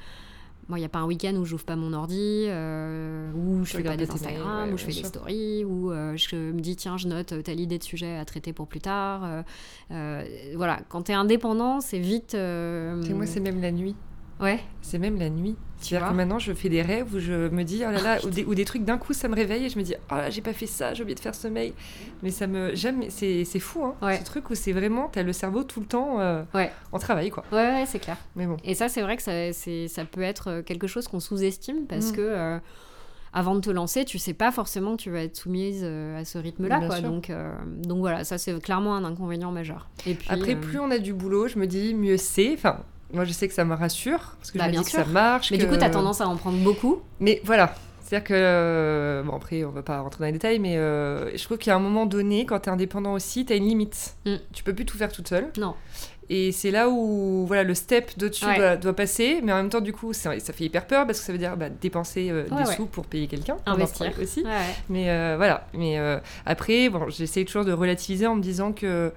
[0.68, 3.76] moi, il n'y a pas un week-end où j'ouvre pas mon ordi, euh, où je
[3.76, 6.76] fais pas des Instagram, ouais, où je fais des stories, où euh, je me dis,
[6.76, 9.44] tiens, je note telle idée de sujet à traiter pour plus tard.
[9.90, 12.30] voilà, quand tu es indépendant, c'est vite.
[12.30, 13.96] sais, moi, c'est même la nuit.
[14.40, 15.56] Ouais, C'est même la nuit.
[15.78, 18.30] C'est-à-dire que maintenant, je fais des rêves où je me dis, oh là là, ou
[18.30, 20.30] des, ou des trucs d'un coup, ça me réveille et je me dis, oh là,
[20.30, 21.72] j'ai pas fait ça, j'ai oublié de faire mail.
[22.22, 22.74] Mais ça me.
[22.74, 23.10] Jamais.
[23.10, 23.94] C'est c'est fou, hein.
[24.00, 24.18] Ouais.
[24.18, 27.30] Ce truc où c'est vraiment, t'as le cerveau tout le temps euh, ouais, en travail,
[27.30, 27.44] quoi.
[27.52, 28.16] ouais, ouais, c'est clair.
[28.36, 28.56] Mais bon.
[28.64, 31.86] Et ça, c'est vrai que ça, c'est- ça peut être euh, quelque chose qu'on sous-estime
[31.88, 32.16] parce Mm.
[32.16, 32.20] que.
[32.20, 32.58] euh,
[33.34, 36.24] avant de te lancer, tu sais pas forcément que tu vas être soumise euh, à
[36.26, 37.00] ce rythme-là, quoi.
[37.00, 37.50] Donc, euh,
[37.82, 39.88] donc voilà, ça c'est clairement un inconvénient majeur.
[40.06, 42.52] Et puis, Après, euh, plus on a du boulot, je me dis, mieux c'est.
[42.52, 42.80] Enfin,
[43.12, 45.00] moi, je sais que ça me rassure parce que Bah, je me bien dis sûr.
[45.00, 45.50] que ça marche.
[45.50, 47.00] Mais que- du coup, t'as tendance à en prendre beaucoup.
[47.20, 47.74] Mais voilà.
[48.04, 51.42] C'est-à-dire que, euh, bon après on va pas rentrer dans les détails, mais euh, je
[51.44, 53.66] trouve qu'il y a un moment donné, quand tu es indépendant aussi, tu as une
[53.66, 54.16] limite.
[54.26, 54.34] Mm.
[54.52, 55.48] Tu peux plus tout faire toute seule.
[55.56, 55.74] Non.
[56.28, 58.56] Et c'est là où voilà, le step d'au-dessus Ouais.
[58.58, 61.20] doit, doit passer, mais en même temps du coup ça, ça fait hyper peur parce
[61.20, 62.76] que ça veut dire bah, dépenser euh, Ouais, des ouais.
[62.76, 64.12] sous pour payer quelqu'un, Investir.
[64.20, 64.44] aussi.
[64.90, 65.98] Mais euh, voilà, mais
[66.44, 69.10] après bon, j'essaie toujours de relativiser en me disant que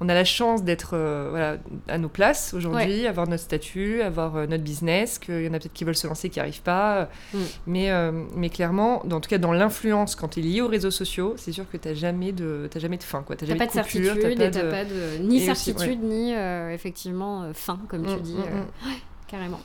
[0.00, 1.56] on a la chance d'être euh, voilà,
[1.88, 5.58] à nos places aujourd'hui, avoir notre statut, avoir euh, notre business, qu'il y en a
[5.58, 7.08] peut-être qui veulent se lancer qui n'y arrivent pas.
[7.34, 7.38] Mm.
[7.66, 10.68] Mais, euh, mais clairement, dans, en tout cas dans l'influence, quand tu es lié aux
[10.68, 13.24] réseaux sociaux, c'est sûr que tu n'as jamais, de- jamais de fin.
[13.38, 16.32] Tu jamais pas de certitude et pas de- pas de ni aussi, certitude ni
[16.72, 18.88] effectivement fin comme tu Mm, dis mm, mm.
[18.88, 19.60] ouais, carrément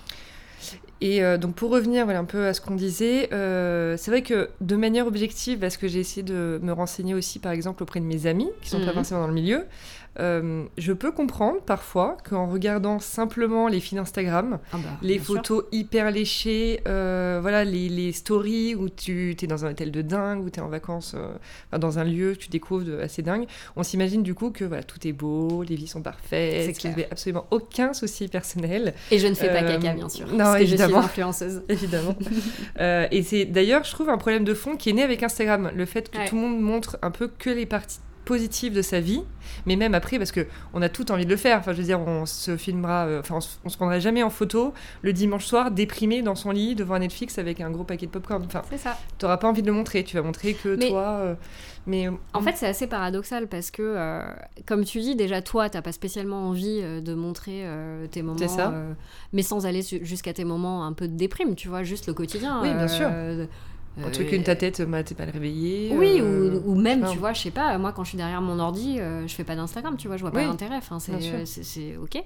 [1.01, 4.21] Et euh, donc pour revenir voilà, un peu à ce qu'on disait, euh, c'est vrai
[4.21, 7.99] que de manière objective, parce que j'ai essayé de me renseigner aussi par exemple auprès
[7.99, 8.93] de mes amis qui sont pas Mhm.
[8.93, 9.65] forcément dans le milieu,
[10.19, 15.25] euh, je peux comprendre parfois qu'en regardant simplement les feeds Instagram, Ah bah, les sûr.
[15.37, 20.03] photos hyper léchées, euh, voilà, les, les stories où tu es dans un hôtel de
[20.03, 21.15] dingue, où tu es en vacances
[21.71, 24.63] enfin, dans un lieu que tu découvres de- assez dingue, on s'imagine du coup que
[24.63, 28.93] voilà, tout est beau, les vies sont parfaites, qu'il n'y avait absolument aucun souci personnel.
[29.09, 30.55] et je ne fais pas caca bien sûr non,
[30.99, 31.05] évidemment.
[31.05, 32.15] influenceuse Évidemment.
[32.79, 35.71] Euh, et c'est d'ailleurs, je trouve, un problème de fond qui est né avec Instagram.
[35.75, 36.25] Le fait que Ouais.
[36.27, 39.21] tout le monde montre un peu que les parties positives de sa vie,
[39.65, 41.59] mais même après, parce que on a tout envie de le faire.
[41.59, 44.23] Enfin, je veux dire, on se filmera, euh, enfin, on, se- on se prendra jamais
[44.23, 47.83] en photo le dimanche soir déprimé dans son lit devant un Netflix avec un gros
[47.83, 48.43] paquet de popcorn.
[48.45, 50.03] Enfin, c'est ça t'auras pas envie de le montrer.
[50.03, 51.01] Tu vas montrer que Mais- toi.
[51.21, 51.35] euh,
[51.85, 54.21] mais En fait, c'est assez paradoxal parce que, euh,
[54.65, 58.47] comme tu dis, déjà toi, t'as pas spécialement envie euh, de montrer euh, tes moments,
[58.47, 58.71] ça.
[58.71, 58.93] euh,
[59.33, 62.61] mais sans aller jusqu'à tes moments un peu de déprime, tu vois, juste le quotidien.
[62.61, 63.09] Oui, bien sûr.
[64.01, 65.91] Un euh, truc une ta tête, t'es mal réveillé.
[65.95, 68.41] Oui, euh, ou, ou même, tu vois, je sais pas, moi quand je suis derrière
[68.41, 70.99] mon ordi, euh, je fais pas d'Instagram, tu vois, je vois pas Oui, l'intérêt, enfin,
[70.99, 72.23] c'est, ok.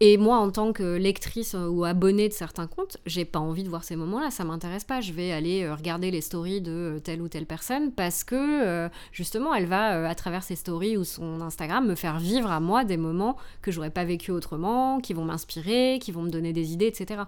[0.00, 3.68] Et moi, en tant que lectrice ou abonnée de certains comptes, j'ai pas envie de
[3.68, 5.00] voir ces moments-là, ça m'intéresse pas.
[5.00, 9.66] Je vais aller regarder les stories de telle ou telle personne parce que, justement, elle
[9.66, 13.36] va, à travers ses stories ou son Instagram, me faire vivre à moi des moments
[13.62, 17.22] que j'aurais pas vécu autrement, qui vont m'inspirer, qui vont me donner des idées, etc.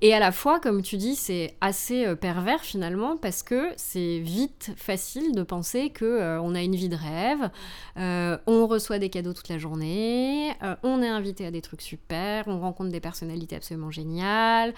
[0.00, 4.20] Et à la fois, comme tu dis, c'est assez euh, pervers finalement parce que c'est
[4.20, 7.50] vite facile de penser que euh, a une vie de rêve,
[7.96, 12.46] euh, on reçoit des cadeaux toute la journée, on est invité à des trucs super,
[12.46, 14.72] on rencontre des personnalités absolument géniales.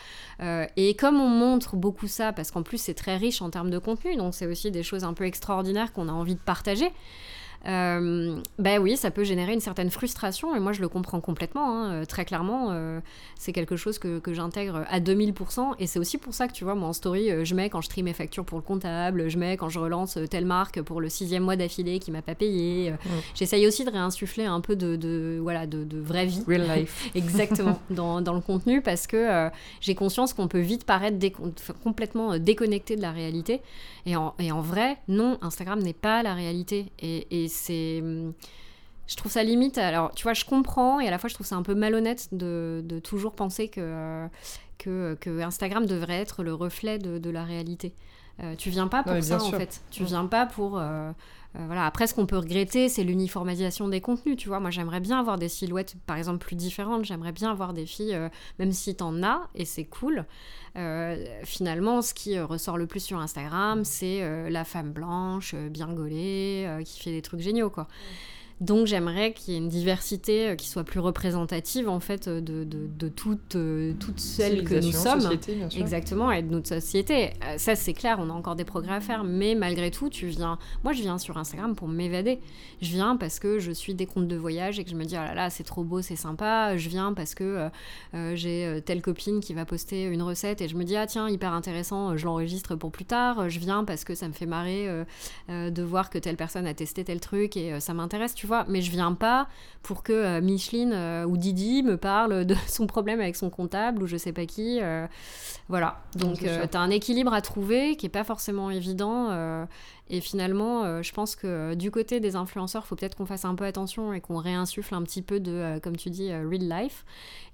[0.77, 3.79] et comme on montre beaucoup ça, parce qu'en plus c'est très riche en termes de
[3.79, 6.91] contenu, donc c'est aussi des choses un peu extraordinaires qu'on a envie de partager.
[7.67, 11.71] Euh, ben oui, ça peut générer une certaine frustration et moi je le comprends complètement,
[11.75, 12.69] hein, euh, très clairement.
[12.71, 13.01] euh,
[13.39, 16.65] c'est quelque chose que, que j'intègre à 2000% et c'est aussi pour ça que tu
[16.65, 19.39] vois, moi en story, je mets quand je trie mes factures pour le comptable, je
[19.39, 22.91] mets quand je relance telle marque pour le sixième mois d'affilée qui m'a pas payé.
[22.93, 22.95] euh,
[23.35, 26.43] J'essaye aussi de réinsuffler un peu de, de- voilà, de, de vraie vie.
[26.47, 27.11] Real life.
[27.15, 29.49] Exactement, dans, dans le contenu, parce que
[29.81, 31.19] j'ai conscience qu'on peut vite paraître
[31.83, 33.61] complètement déconnecté de la réalité.
[34.07, 36.93] Et en, et en vrai, non, Instagram n'est pas la réalité.
[36.99, 38.03] Et, et c'est.
[39.07, 39.77] Je trouve ça limite.
[39.79, 42.29] Alors, tu vois, je comprends, et à la fois, je trouve ça un peu malhonnête
[42.33, 43.81] de, de toujours penser que.
[43.83, 44.29] euh,
[44.79, 47.93] que, que, Instagram devrait être le reflet de, de la réalité.
[48.57, 49.83] tu viens pas pour ça en fait.
[49.91, 51.13] Tu viens pas pour euh,
[51.55, 51.87] voilà.
[51.87, 54.37] Après, ce qu'on peut regretter, c'est l'uniformisation des contenus.
[54.37, 57.05] Tu vois, moi, j'aimerais bien avoir des silhouettes, par exemple, plus différentes.
[57.05, 60.27] J'aimerais bien avoir des filles, euh, même si t'en as, et c'est cool.
[60.77, 66.69] Euh, finalement, ce qui ressort le plus sur Instagram, c'est la femme blanche, bien gaulée,
[66.85, 67.89] qui fait des trucs géniaux, quoi.
[68.61, 72.43] Donc j'aimerais qu'il y ait une diversité euh, qui soit plus représentative en fait euh,
[72.43, 75.23] de, de, de toutes, euh, toutes celles que nous sommes.
[75.23, 75.81] Société, bien sûr.
[75.81, 77.31] Exactement, et de notre société.
[77.57, 80.59] Ça c'est clair, on a encore des progrès à faire, mais malgré tout, tu viens.
[80.85, 82.39] Moi je viens sur Instagram pour m'évader.
[82.83, 85.15] Je viens parce que je suis des comptes de voyage et que je me dis
[85.15, 86.77] oh là là c'est trop beau, c'est sympa.
[86.77, 87.71] Je viens parce que
[88.35, 91.55] j'ai telle copine qui va poster une recette et je me dis ah tiens hyper
[91.55, 93.49] intéressant, je l'enregistre pour plus tard.
[93.49, 94.87] Je viens parce que ça me fait marrer
[95.49, 98.35] de voir que telle personne a testé tel truc et ça m'intéresse.
[98.35, 99.49] Tu mais je viens pas
[99.83, 104.03] pour que euh, Micheline euh, ou Didi me parle de son problème avec son comptable
[104.03, 104.79] ou je sais pas qui.
[104.81, 105.07] Euh,
[105.69, 106.01] voilà.
[106.17, 109.29] Donc, tu as un équilibre à trouver qui est pas forcément évident.
[110.11, 113.55] Et finalement, je pense que du côté des influenceurs, il faut peut-être qu'on fasse un
[113.55, 117.05] peu attention et qu'on réinsuffle un petit peu de, comme tu dis, real life.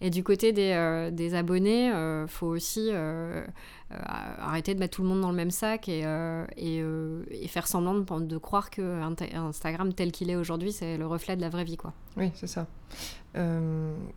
[0.01, 1.93] Et du côté des, des abonnés,
[2.29, 2.91] faut aussi
[3.93, 3.97] euh,
[4.41, 7.69] arrêter de mettre tout le monde dans le même sac et, euh, euh, et, faire
[7.69, 11.49] semblant de, de, croire que Instagram tel qu'il est aujourd'hui, c'est le reflet de la
[11.49, 11.77] vraie vie.
[11.77, 11.93] Quoi.
[12.17, 12.67] Oui, c'est ça.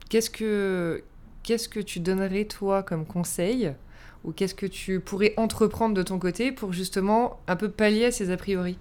[0.10, 1.04] qu'est-ce, que,
[1.44, 3.72] qu'est-ce que tu donnerais, toi, comme conseil
[4.30, 8.12] ou qu'est-ce que tu pourrais entreprendre de ton côté pour justement un peu pallier à
[8.12, 8.78] ces a priori?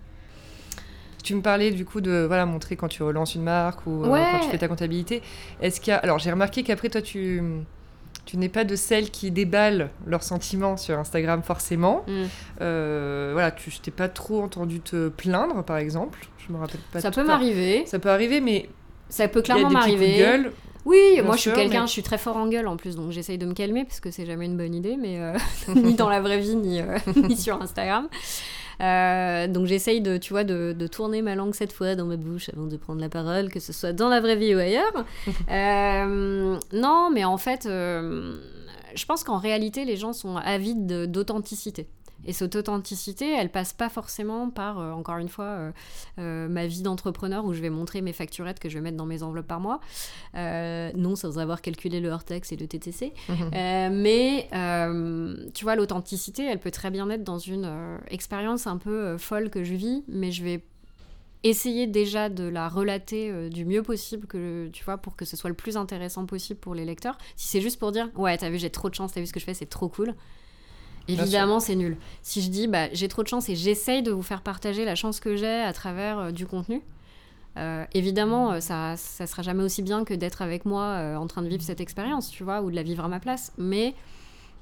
[1.25, 4.41] Tu me parlais du coup de voilà montrer quand tu relances une marque ou quand
[4.41, 5.23] tu fais ta comptabilité.
[5.61, 7.43] Est-ce qu'il y a alors j'ai remarqué qu'après toi tu
[8.29, 12.05] tu n'es pas de celles qui déballent leurs sentiments sur Instagram forcément.
[12.07, 12.25] Mm.
[12.61, 16.27] Euh, voilà, tu t'es pas trop entendu te plaindre, par exemple.
[16.47, 17.01] Je me rappelle pas.
[17.01, 17.87] Ça peut m'arriver.
[17.87, 18.69] Ça peut arriver, mais
[19.09, 20.51] ça peut clairement m'arriver.
[20.89, 23.37] Oui, moi je suis quelqu'un, je suis très fort en gueule en plus, donc j'essaye
[23.37, 25.37] de me calmer parce que c'est jamais une bonne idée, mais euh,
[25.77, 28.09] ni dans la vraie vie ni, euh, ni sur Instagram.
[28.81, 32.17] Euh, donc j'essaye de, tu vois, de, de, tourner ma langue cette fois dans ma
[32.17, 35.05] bouche avant de prendre la parole, que ce soit dans la vraie vie ou ailleurs.
[36.73, 41.87] non, mais en fait, je pense qu'en réalité, les gens sont avides d'authenticité.
[42.25, 45.73] Et cette authenticité, elle passe pas forcément par, euh, encore une fois, euh,
[46.19, 49.07] euh, ma vie d'entrepreneur où je vais montrer mes facturettes que je vais mettre dans
[49.07, 49.81] mes enveloppes par mois.
[50.35, 53.13] non, sans avoir calculé le hors-taxe et le TTC.
[53.29, 53.93] Mhm.
[54.03, 54.49] mais,
[55.55, 59.65] tu vois, l'authenticité, elle peut très bien être dans une expérience un peu folle que
[59.65, 60.65] je vis, mais je vais
[61.45, 65.51] essayer déjà de la relater du mieux possible que tu vois pour que ce soit
[65.51, 68.59] le plus intéressant possible pour les lecteurs si c'est juste pour dire ouais t'as vu
[68.59, 70.17] j'ai trop de chance t'as vu ce que je fais c'est trop cool
[71.09, 71.97] Évidemment, c'est nul.
[72.23, 74.95] Si je dis, bah, j'ai trop de chance et j'essaye de vous faire partager la
[74.95, 76.83] chance que j'ai à travers euh, du contenu,
[77.57, 81.43] euh, évidemment, euh, ça, ça sera jamais aussi bien que d'être avec moi en train
[81.43, 83.53] de vivre cette expérience, tu vois, ou de la vivre à ma place.
[83.57, 83.95] Mais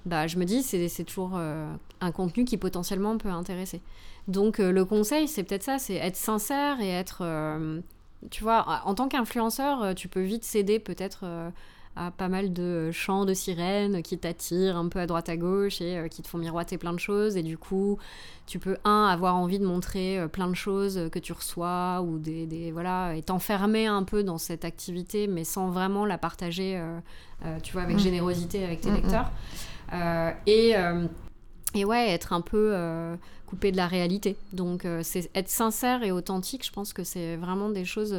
[0.07, 3.81] bah, je me dis, c'est toujours un contenu qui potentiellement peut intéresser.
[4.29, 7.25] Donc, le conseil, c'est peut-être ça, c'est être sincère et être.
[8.31, 11.25] tu vois, en tant qu'influenceur, tu peux vite céder peut-être
[11.97, 15.81] à pas mal de chants de sirènes qui t'attirent un peu à droite à gauche
[15.81, 17.37] et euh, qui te font miroiter plein de choses.
[17.37, 17.99] Et du coup,
[18.47, 22.19] tu peux, un, avoir envie de montrer euh, plein de choses que tu reçois ou
[22.19, 22.47] des.
[22.47, 27.59] des voilà, et t'enfermer un peu dans cette activité, mais sans vraiment la partager, euh,
[27.63, 28.01] tu vois, avec mmh.
[28.01, 28.97] générosité avec tes mmh, mmh.
[28.97, 29.31] lecteurs.
[30.47, 30.75] et.
[31.75, 32.75] et ouais, être un peu
[33.47, 34.37] coupé de la réalité.
[34.53, 38.15] Donc, c'est être sincère et authentique, je pense que c'est vraiment des choses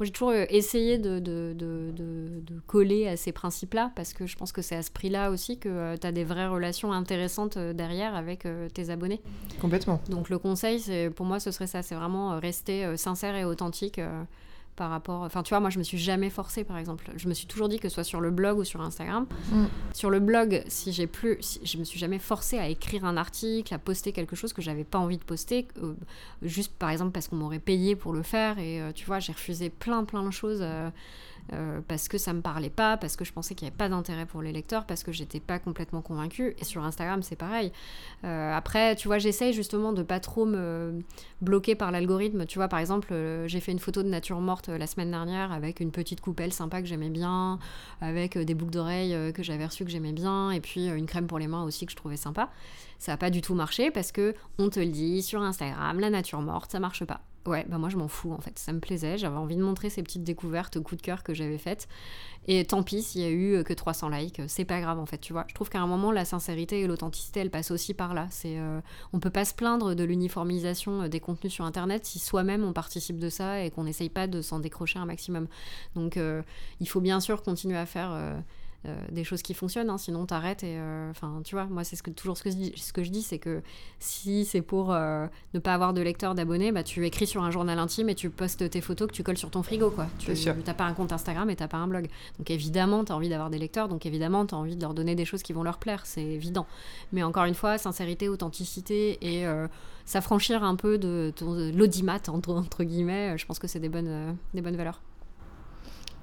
[0.00, 4.26] moi, j'ai toujours euh, essayé de, de, de, de, coller à ces principes-là, parce que
[4.26, 6.92] je pense que c'est à ce prix-là aussi que euh, tu as des vraies relations
[6.92, 9.20] intéressantes euh, derrière avec tes abonnés.
[9.60, 10.00] Complètement.
[10.08, 14.00] Donc le conseil, pour moi, ce serait ça, c'est vraiment rester sincère et authentique
[14.76, 15.22] par rapport.
[15.22, 17.10] Enfin, tu vois, moi, je me suis jamais forcée, par exemple.
[17.16, 19.26] Je me suis toujours dit que ce soit sur le blog ou sur Instagram.
[19.50, 19.64] Mm.
[19.92, 21.36] Sur le blog, si j'ai plus.
[21.40, 24.62] Si, je me suis jamais forcée à écrire un article, à poster quelque chose que
[24.62, 25.94] j'avais pas envie de poster, euh,
[26.42, 28.58] juste par exemple parce qu'on m'aurait payé pour le faire.
[28.58, 30.60] Et euh, tu vois, j'ai refusé plein, plein de choses.
[30.60, 30.90] Euh,
[31.52, 33.88] euh, parce que ça me parlait pas, parce que je pensais qu'il n'y avait pas
[33.88, 36.54] d'intérêt pour les lecteurs, parce que j'étais pas complètement convaincue.
[36.58, 37.72] Et sur Instagram, c'est pareil.
[38.24, 41.00] Euh, après, tu vois, j'essaye justement de pas trop me
[41.40, 42.46] bloquer par l'algorithme.
[42.46, 45.52] Tu vois, par exemple, euh, j'ai fait une photo de nature morte la semaine dernière
[45.52, 47.58] avec une petite coupelle sympa que j'aimais bien,
[48.00, 51.38] avec des boucles d'oreilles que j'avais reçues que j'aimais bien, et puis une crème pour
[51.38, 52.50] les mains aussi que je trouvais sympa.
[52.98, 56.10] Ça n'a pas du tout marché parce que on te le dit sur Instagram, la
[56.10, 57.20] nature morte, ça marche pas.
[57.46, 58.58] Ouais, bah moi je m'en fous en fait.
[58.58, 61.58] Ça me plaisait, j'avais envie de montrer ces petites découvertes, coup de cœur que j'avais
[61.58, 61.88] faites.
[62.46, 65.18] Et tant pis s'il y a eu que 300 likes, c'est pas grave en fait,
[65.18, 65.44] tu vois.
[65.48, 68.26] Je trouve qu'à un moment, la sincérité et l'authenticité, elles passent aussi par là.
[68.30, 68.80] C'est, euh,
[69.12, 72.72] on peut pas se plaindre de l'uniformisation euh, des contenus sur Internet si soi-même on
[72.72, 75.46] participe de ça et qu'on n'essaye pas de s'en décrocher un maximum.
[75.94, 76.42] Donc euh,
[76.80, 78.38] il faut bien sûr continuer à faire euh,
[79.10, 82.02] des choses qui fonctionnent, hein, sinon t'arrêtes et euh, enfin tu vois, moi c'est ce
[82.02, 83.62] que, toujours ce que, je dis, ce que je dis, c'est que
[83.98, 87.50] si c'est pour euh, ne pas avoir de lecteurs, d'abonnés, bah, tu écris sur un
[87.50, 90.06] journal intime et tu postes tes photos que tu colles sur ton frigo quoi.
[90.18, 92.08] Tu n'as pas un compte Instagram et t'as pas un blog.
[92.38, 95.24] Donc évidemment t'as envie d'avoir des lecteurs, donc évidemment t'as envie de leur donner des
[95.24, 96.66] choses qui vont leur plaire, c'est évident.
[97.12, 99.46] Mais encore une fois, sincérité, authenticité et
[100.04, 101.32] s'affranchir un peu de,
[101.74, 105.00] l'audimat entre, entre, guillemets, je pense que c'est des bonnes, des bonnes valeurs.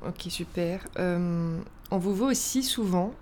[0.08, 0.82] Ok, super.
[0.98, 1.60] Euh,
[1.92, 3.14] on vous voit aussi souvent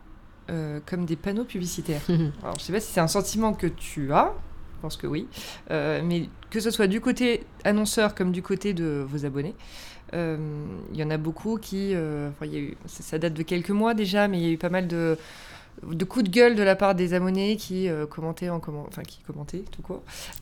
[0.50, 2.02] euh, comme des panneaux publicitaires.
[2.42, 4.34] Alors, je sais pas si c'est un sentiment que tu as,
[4.76, 5.28] je pense que oui,
[5.72, 9.56] euh, mais que ce soit du côté annonceur comme du côté de vos abonnés,
[10.14, 10.40] il
[10.96, 14.28] y en a beaucoup qui, enfin, y a eu, ça, date de quelques mois déjà,
[14.28, 15.20] mais il y a eu pas mal de,
[15.84, 19.20] de coups de gueule de la part des abonnés qui commentaient en comment, enfin qui
[19.22, 20.02] commentaient tout quoi.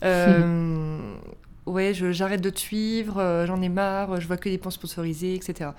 [1.66, 5.72] ouais, j'arrête de te suivre, j'en ai marre, je vois que des plans sponsorisés, etc.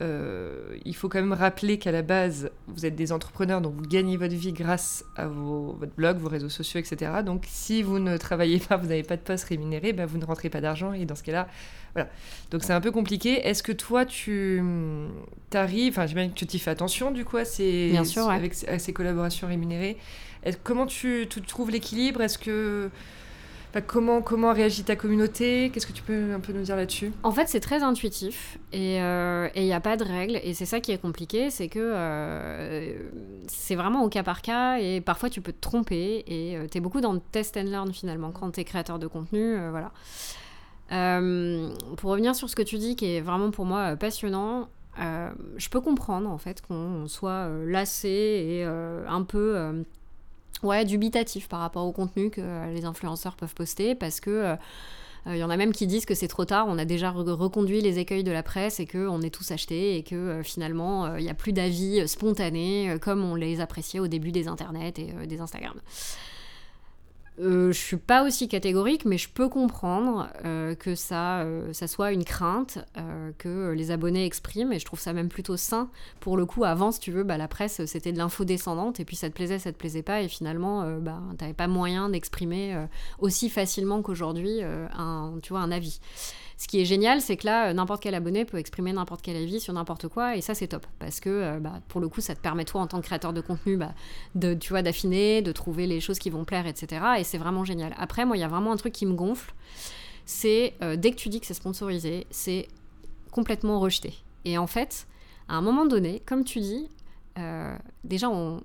[0.00, 3.82] Euh, il faut quand même rappeler qu'à la base, vous êtes des entrepreneurs, donc vous
[3.82, 7.10] gagnez votre vie grâce à vos, votre blog, vos réseaux sociaux, etc.
[7.24, 10.24] Donc si vous ne travaillez pas, vous n'avez pas de poste rémunéré, ben, vous ne
[10.24, 11.48] rentrez pas d'argent et dans ce cas-là,
[11.94, 12.08] voilà.
[12.52, 13.46] Donc c'est un peu compliqué.
[13.46, 14.62] Est-ce que toi, tu
[15.50, 18.54] t'arrives, enfin j'imagine que tu t'y fais attention du coup à ces, Bien sûr, avec,
[18.68, 19.96] à ces collaborations rémunérées.
[20.62, 22.20] comment tu, tu trouves l'équilibre?
[22.20, 22.90] Est-ce que
[23.86, 25.70] comment, comment réagit ta communauté?
[25.70, 27.12] Qu'est-ce que tu peux un peu nous dire là-dessus?
[27.22, 30.40] En fait, c'est très intuitif et il euh, n'y a pas de règles.
[30.42, 32.98] Et c'est ça qui est compliqué, c'est que euh,
[33.46, 36.78] c'est vraiment au cas par cas et parfois tu peux te tromper et euh, tu
[36.78, 39.56] es beaucoup dans le test and learn finalement quand tu es créateur de contenu.
[39.70, 39.92] voilà.
[41.96, 45.80] pour revenir sur ce que tu dis, qui est vraiment pour moi passionnant, je peux
[45.80, 49.84] comprendre en fait qu'on soit lassé et un peu
[50.62, 54.56] ouais, dubitatif par rapport au contenu que euh, les influenceurs peuvent poster parce que euh,
[55.26, 57.80] il y en a même qui disent que c'est trop tard, on a déjà reconduit
[57.82, 61.24] les écueils de la presse et qu'on est tous achetés et que euh, finalement il
[61.24, 65.40] n'y a plus d'avis spontanés comme on les appréciait au début des internets et des
[65.40, 65.74] Instagram.
[67.40, 71.86] Euh, je suis pas aussi catégorique, mais je peux comprendre euh, que ça, euh, ça
[71.86, 72.78] soit une crainte
[73.38, 75.88] que les abonnés expriment, et je trouve ça même plutôt sain.
[76.20, 79.04] Pour le coup, avant, si tu veux, bah, la presse, c'était de l'info descendante, et
[79.04, 82.08] puis ça te plaisait, ça te plaisait pas, et finalement, bah, tu n'avais pas moyen
[82.08, 82.76] d'exprimer
[83.18, 86.00] aussi facilement qu'aujourd'hui un, un avis.
[86.58, 89.60] Ce qui est génial, c'est que là, n'importe quel abonné peut exprimer n'importe quel avis
[89.60, 90.84] sur n'importe quoi, et ça, c'est top.
[90.98, 93.32] Parce que, euh, bah, pour le coup, ça te permet, toi, en tant que créateur
[93.32, 93.94] de contenu, bah,
[94.34, 97.00] de, tu vois, d'affiner, de trouver les choses qui vont plaire, etc.
[97.18, 97.94] Et c'est vraiment génial.
[97.96, 99.54] Après, moi, il y a vraiment un truc qui me gonfle,
[100.26, 102.66] c'est euh, dès que tu dis que c'est sponsorisé, c'est
[103.30, 104.14] complètement rejeté.
[104.44, 105.06] Et en fait,
[105.48, 106.88] à un moment donné, comme tu dis,
[107.38, 108.60] euh, déjà, on,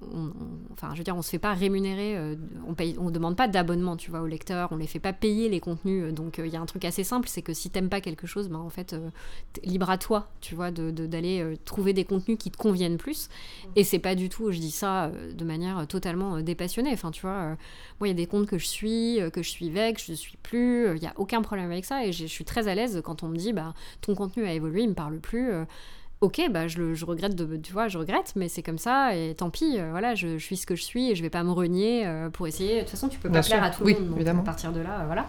[0.72, 2.36] enfin, je veux dire, on se fait pas rémunérer, euh,
[2.68, 5.50] on paye, on demande pas d'abonnement, tu vois, aux lecteurs, on les fait pas payer
[5.50, 6.04] les contenus.
[6.04, 8.26] Euh, donc, il y a un truc assez simple, c'est que si t'aimes pas quelque
[8.26, 8.96] chose, ben, en fait,
[9.64, 13.28] libre à toi, tu vois, d'aller de, trouver des contenus qui te conviennent plus.
[13.28, 13.68] Mmh.
[13.76, 16.92] Et c'est pas du tout, je dis ça de manière totalement dépassionnée.
[16.94, 17.58] Enfin, tu vois,
[18.00, 20.18] moi, il y a des comptes que je suis, que je suivais, que je ne
[20.18, 20.96] suis plus.
[20.96, 23.28] Il y a aucun problème avec ça, et je suis très à l'aise quand on
[23.28, 25.52] me dit, bah, ton contenu a évolué, il me parle plus
[26.24, 29.36] ok, bah je, je, regrette de, tu vois, je regrette, mais c'est comme ça et
[29.36, 29.78] tant pis.
[29.78, 32.30] Euh, voilà, je, suis ce que je suis et je vais pas me renier euh,
[32.30, 32.76] pour essayer.
[32.76, 34.16] De toute façon, tu peux pas plaire à tout le monde.
[34.16, 34.42] évidemment.
[34.42, 35.28] à partir de là, euh, voilà.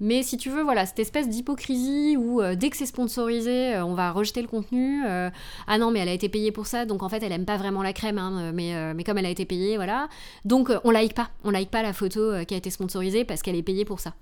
[0.00, 4.10] Mais si tu veux, voilà, cette espèce d'hypocrisie où dès que c'est sponsorisé, on va
[4.10, 5.04] rejeter le contenu.
[5.04, 7.56] ah non, mais elle a été payée pour ça, donc en fait, elle aime pas
[7.56, 10.08] vraiment la crème, hein, mais, mais comme elle a été payée, voilà.
[10.44, 13.54] Donc on like pas, on like pas la photo qui a été sponsorisée parce qu'elle
[13.54, 14.14] est payée pour ça.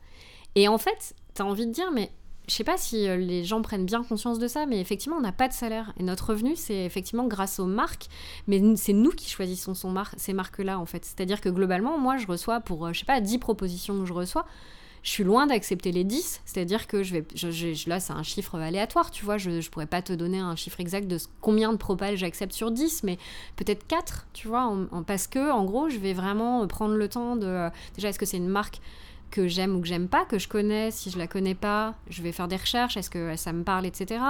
[0.55, 2.11] Et en fait, t'as envie de dire, mais
[2.51, 5.21] je sais pas si euh, les gens prennent bien conscience de ça, mais effectivement, on
[5.21, 5.93] n'a pas de salaire.
[6.01, 8.09] Et notre revenu, c'est effectivement grâce aux marques,
[8.49, 11.05] mais c'est nous qui choisissons son ces marques-là, en fait.
[11.05, 14.13] C'est-à-dire que globalement, moi, je reçois pour, euh, je sais pas, 10 propositions que je
[14.13, 14.47] reçois,
[15.05, 17.25] je suis loin d'accepter les 10, c'est-à-dire que je vais,
[17.87, 20.79] là c'est un chiffre aléatoire, tu vois, je, ne pourrais pas te donner un chiffre
[20.81, 23.17] exact de combien de propales j'accepte sur 10, mais
[23.57, 24.71] peut-être 4, tu vois,
[25.07, 28.27] parce que en gros je vais vraiment prendre le temps de, euh, déjà est-ce que
[28.27, 28.81] c'est une marque
[29.31, 32.23] que j'aime ou que j'aime pas, que je connais, si je la connais pas, je
[32.23, 34.21] vais faire des recherches, est-ce que ça me parle, etc.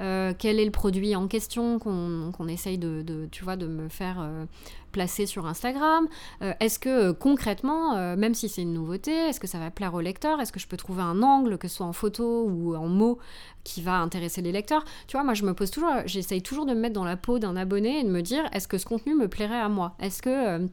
[0.00, 4.18] Euh, quel est le produit en question qu'on essaye de, tu vois, de me faire
[4.20, 4.44] euh,
[4.90, 6.08] placer sur Instagram?
[6.42, 10.00] Euh, Est-ce que concrètement, même si c'est une nouveauté, est-ce que ça va plaire aux
[10.00, 12.88] lecteurs Est-ce que je peux trouver un angle, que ce soit en photo ou en
[12.88, 13.18] mots,
[13.64, 14.84] qui va intéresser les lecteurs?
[15.06, 17.38] Tu vois, moi je me pose toujours, j'essaye toujours de me mettre dans la peau
[17.38, 19.94] d'un abonné et de me dire, est-ce que ce contenu me plairait à moi?
[20.00, 20.68] Est-ce que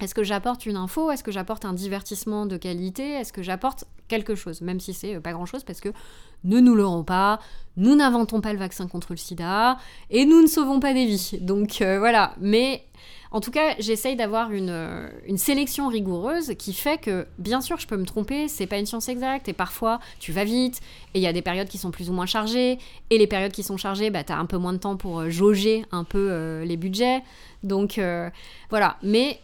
[0.00, 1.10] est-ce que j'apporte une info?
[1.10, 3.12] Est-ce que j'apporte un divertissement de qualité?
[3.12, 5.88] Est-ce que j'apporte quelque chose, même si c'est pas grand-chose, parce que
[6.44, 7.40] ne nous l'aurons pas,
[7.76, 9.78] nous n'inventons pas le vaccin contre le sida,
[10.10, 11.38] et nous ne sauvons pas des vies.
[11.40, 12.84] Donc voilà, mais
[13.32, 17.86] en tout cas, j'essaye d'avoir euh, une, sélection rigoureuse qui fait que, bien sûr, je
[17.86, 20.80] peux me tromper, c'est pas une science exacte, et parfois, tu vas vite,
[21.14, 22.78] et il y a des périodes qui sont plus ou moins chargées,
[23.08, 25.20] et les périodes qui sont chargées, bah, tu as un peu moins de temps pour
[25.20, 27.22] euh, jauger un peu euh, les budgets.
[27.62, 28.00] Donc,
[28.70, 28.96] voilà.
[29.04, 29.38] Mais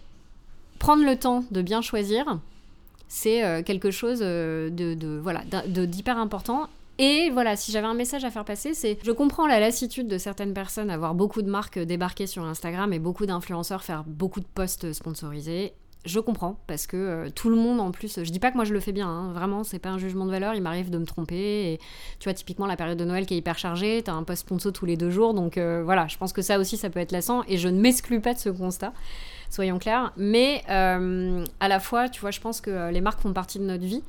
[0.78, 2.38] prendre le temps de bien choisir,
[3.08, 6.68] c'est quelque chose de, voilà d'hyper important
[6.98, 10.18] et voilà, si j'avais un message à faire passer, c'est je comprends la lassitude de
[10.18, 14.40] certaines personnes à voir beaucoup de marques débarquer sur Instagram et beaucoup d'influenceurs faire beaucoup
[14.40, 15.74] de posts sponsorisés.
[16.04, 18.64] Je comprends parce que euh, tout le monde en plus, je dis pas que moi
[18.64, 20.98] je le fais bien, hein, vraiment c'est pas un jugement de valeur, il m'arrive de
[20.98, 21.80] me tromper et
[22.18, 24.72] tu vois typiquement la période de Noël qui est hyper chargée, t'as un post sponsor
[24.72, 27.12] tous les deux jours donc euh, voilà, je pense que ça aussi ça peut être
[27.12, 28.92] lassant et je ne m'exclus pas de ce constat,
[29.50, 33.32] soyons clairs, mais euh, à la fois tu vois je pense que les marques font
[33.32, 34.02] partie de notre vie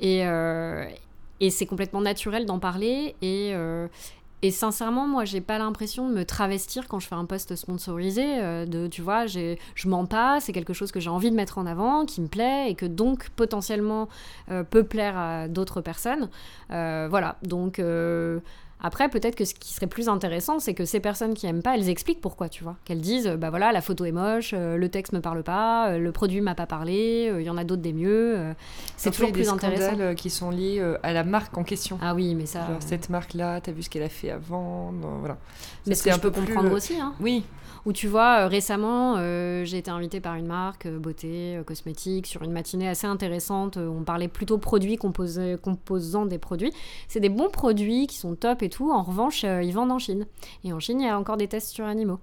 [0.00, 0.24] et,
[1.42, 3.16] et c'est complètement naturel d'en parler.
[3.20, 3.88] Et, euh,
[4.50, 8.24] sincèrement, moi, j'ai pas l'impression de me travestir quand je fais un post sponsorisé.
[8.24, 11.58] Euh, de, tu vois, je mens pas, c'est quelque chose que j'ai envie de mettre
[11.58, 14.08] en avant, qui me plaît et que donc potentiellement
[14.52, 16.28] euh, peut plaire à d'autres personnes.
[16.68, 17.82] voilà, donc
[18.82, 21.76] après, peut-être que ce qui serait plus intéressant, c'est que ces personnes qui aiment pas,
[21.76, 22.76] elles expliquent pourquoi, tu vois.
[22.84, 25.98] Qu'elles disent, bah voilà, la photo est moche, euh, le texte me parle pas, euh,
[25.98, 28.54] le produit m'a pas parlé, euh, il y en a d'autres des mieux.
[28.96, 30.14] c'est toujours plus intéressant.
[30.14, 31.98] qui sont liés à la marque en question.
[32.02, 32.66] Ah oui, mais ça.
[32.66, 35.38] Genre, cette marque-là, t'as vu ce qu'elle a fait avant, voilà.
[35.86, 37.14] Mais c'est un peu comprendre aussi, hein.
[37.20, 37.44] Oui.
[37.86, 39.16] Ou tu vois, récemment,
[39.64, 43.76] j'ai été invitée par une marque beauté, cosmétique, sur une matinée assez intéressante.
[43.76, 46.72] on parlait plutôt produits, composants des produits.
[47.08, 50.26] C'est des bons produits qui sont top et en revanche, euh, ils vendent en Chine.
[50.64, 52.18] Et en Chine, il y a encore des tests sur animaux.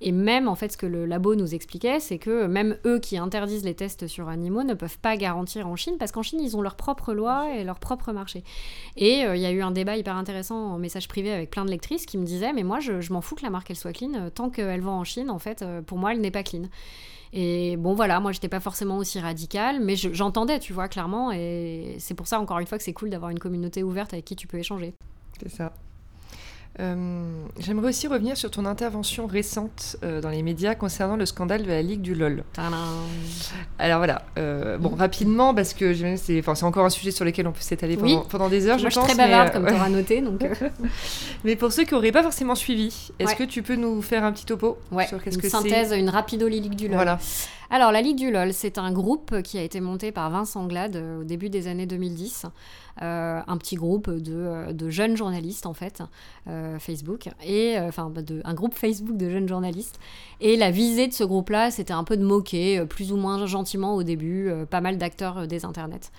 [0.00, 3.16] Et même, en fait, ce que le labo nous expliquait, c'est que même eux qui
[3.16, 6.56] interdisent les tests sur animaux ne peuvent pas garantir en Chine, parce qu'en Chine, ils
[6.56, 8.44] ont leur propre loi et leur propre marché.
[8.96, 11.64] Et euh, il y a eu un débat hyper intéressant en message privé avec plein
[11.64, 13.92] de lectrices qui me disaient, mais moi, je, m'en fous que la marque, elle soit
[13.92, 14.14] clean.
[14.14, 16.64] Euh, tant qu'elle vend en Chine, en fait, pour moi, elle n'est pas clean.
[17.32, 21.32] Et bon, voilà, moi, j'étais pas forcément aussi radicale, mais j'entendais, tu vois, clairement.
[21.32, 24.24] Et c'est pour ça, encore une fois, que c'est cool d'avoir une communauté ouverte avec
[24.24, 24.94] qui tu peux échanger.
[25.40, 25.72] C'est ça.
[26.80, 31.62] Euh, j'aimerais aussi revenir sur ton intervention récente euh, dans les médias concernant le scandale
[31.62, 32.42] de la Ligue du LOL.
[33.78, 37.60] Alors voilà, euh, bon, rapidement, parce que c'est encore un sujet sur lequel on peut
[37.60, 39.04] s'étaler pendant, des heures, Moi, je, pense.
[39.04, 40.20] Je suis très bavarde, comme tu auras noté.
[40.20, 40.44] Donc...
[41.44, 44.32] mais pour ceux qui n'auraient pas forcément suivi, est-ce que tu peux nous faire un
[44.32, 46.96] petit topo sur qu'est-ce que synthèse, une rapido Ligue du LOL.
[46.96, 47.18] Voilà.
[47.74, 50.94] Alors, la Ligue du LOL, c'est un groupe qui a été monté par Vincent Glade
[51.20, 52.46] au début des années 2010.
[53.02, 56.00] Euh, un petit groupe de, euh, de, jeunes journalistes en fait,
[56.46, 59.98] euh, Facebook, et enfin de, un groupe Facebook de jeunes journalistes.
[60.40, 63.96] Et la visée de ce groupe-là, c'était un peu de moquer, plus ou moins gentiment
[63.96, 66.12] au début, pas mal d'acteurs des internets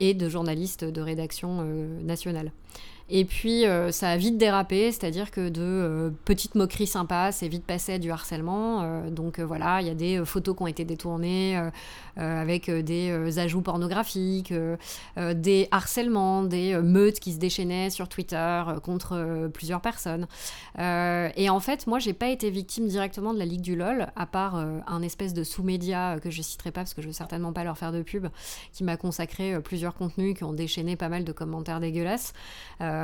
[0.00, 1.64] et de journalistes de rédaction
[2.02, 2.50] nationale.
[3.14, 7.46] Et puis, euh, ça a vite dérapé, c'est-à-dire que de euh, petites moqueries sympas, c'est
[7.46, 8.80] vite passé du harcèlement.
[8.80, 11.60] Euh, donc voilà, il y a des photos qui ont été détournées
[12.16, 14.54] avec des ajouts pornographiques,
[15.16, 20.26] des harcèlements, des meutes qui se déchaînaient sur Twitter contre plusieurs personnes.
[20.78, 24.26] et en fait, moi, j'ai pas été victime directement de la Ligue du LOL, à
[24.26, 27.64] part un espèce de sous-média que je citerai pas parce que je veux certainement pas
[27.64, 28.28] leur faire de pub,
[28.72, 32.32] qui m'a consacré plusieurs contenus qui ont déchaîné pas mal de commentaires dégueulasses.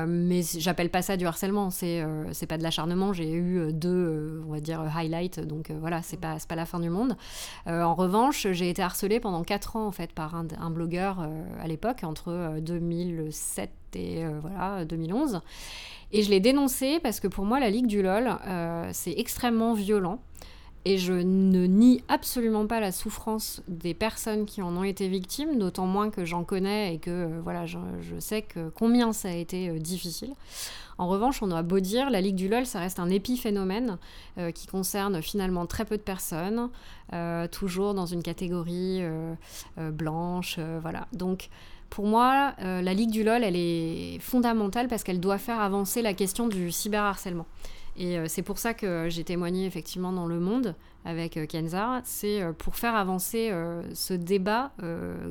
[0.07, 3.13] Mais j'appelle pas ça du harcèlement, c'est euh, pas de l'acharnement.
[3.13, 6.81] J'ai eu euh, deux, on va dire, highlights, donc voilà, c'est pas, pas la fin
[6.81, 7.17] du monde.
[7.67, 11.29] en revanche, j'ai été harcelée pendant 4 ans en fait par un, un blogueur
[11.61, 15.41] à l'époque, entre 2007 et voilà, 2011.
[16.13, 18.39] Et je l'ai dénoncé parce que pour moi, la Ligue du LOL,
[18.93, 20.21] c'est extrêmement violent.
[20.85, 25.59] Et je ne nie absolument pas la souffrance des personnes qui en ont été victimes,
[25.59, 27.79] d'autant moins que j'en connais et que euh, voilà, je,
[28.21, 30.33] sais que combien ça a été euh, difficile.
[30.97, 33.99] En revanche, on a beau dire, la Ligue du LOL, ça reste un épiphénomène
[34.39, 36.71] euh, qui concerne finalement très peu de personnes,
[37.51, 39.01] toujours dans une catégorie
[39.79, 41.07] blanche, voilà.
[41.15, 41.49] Donc,
[41.89, 46.13] pour moi, la Ligue du LOL, elle est fondamentale parce qu'elle doit faire avancer la
[46.13, 47.47] question du cyberharcèlement.
[47.99, 52.01] Et euh, c'est pour ça que j'ai témoigné effectivement dans Le Monde avec euh, Kenza.
[52.05, 53.53] C'est euh, pour faire avancer
[53.93, 54.71] ce débat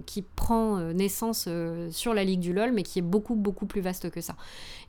[0.05, 1.47] qui prend naissance
[1.89, 4.35] sur la Ligue du LOL, mais qui est beaucoup, beaucoup plus vaste que ça.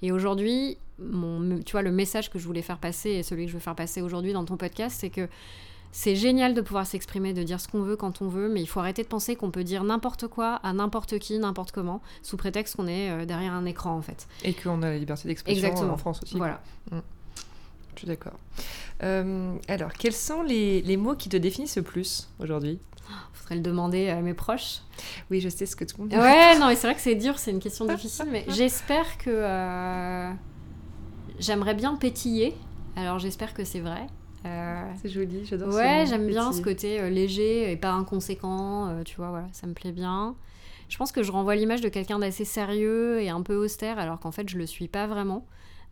[0.03, 3.57] Et aujourd'hui, tu vois, le message que je voulais faire passer et celui que je
[3.57, 5.29] veux faire passer aujourd'hui dans ton podcast, c'est que
[5.93, 8.67] c'est génial de pouvoir s'exprimer, de dire ce qu'on veut quand on veut, mais il
[8.67, 12.37] faut arrêter de penser qu'on peut dire n'importe quoi à n'importe qui, n'importe comment, sous
[12.37, 14.27] prétexte qu'on est derrière un écran en fait.
[14.43, 16.37] Et qu'on a la liberté d'expression en France aussi.
[16.37, 16.61] Voilà.
[17.99, 18.39] Mm suis d'accord.
[19.03, 22.79] Euh, alors, quels sont les, mots qui te définissent le plus aujourd'hui?
[23.33, 24.83] Faudrait le demander à mes proches.
[25.31, 27.15] Oui, je sais ce que tout le monde Ouais, non, mais c'est vrai que c'est
[27.15, 30.31] dur, c'est une question difficile, mais j'espère que euh,
[31.39, 32.55] j'aimerais bien pétiller.
[32.97, 34.07] Alors j'espère que c'est vrai.
[34.45, 39.31] Euh, c'est joli, j'adore Ouais, j'aime bien ce côté léger et pas inconséquent, tu vois,
[39.31, 40.37] voilà, ça me plaît bien.
[40.89, 44.21] Je pense que je renvoie l'image de quelqu'un d'assez sérieux et un peu austère, alors
[44.21, 45.47] qu'en fait je le suis pas vraiment.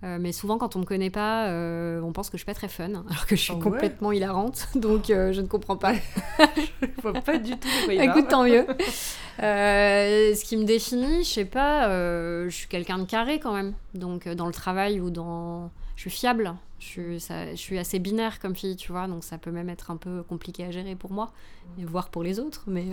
[0.04, 2.54] Euh, mais souvent, quand on me connaît pas, euh, on pense que je suis pas
[2.54, 4.68] très fun, alors que je suis ah complètement hilarante.
[4.74, 5.94] Donc, euh, je ne comprends pas.
[5.94, 8.66] je vois pas du tout quoi Écoute, tant mieux.
[9.38, 13.72] ce qui me définit, je sais pas, je suis quelqu'un de carré quand même.
[13.94, 15.70] Donc, dans le travail ou dans.
[15.96, 16.54] Je suis fiable.
[16.78, 19.06] Je suis, ça, je suis assez binaire comme fille, tu vois.
[19.06, 21.32] Donc, ça peut même être un peu compliqué à gérer pour moi,
[21.78, 22.64] et voire pour les autres.
[22.66, 22.84] Mais,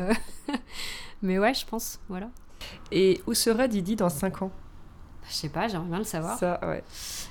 [1.22, 2.00] mais ouais, je pense.
[2.08, 2.30] Voilà.
[2.94, 4.52] Et où sera Didi dans 5 ans?
[5.30, 6.38] Je sais pas, j'aimerais bien le savoir.
[6.38, 6.84] Ça, ouais.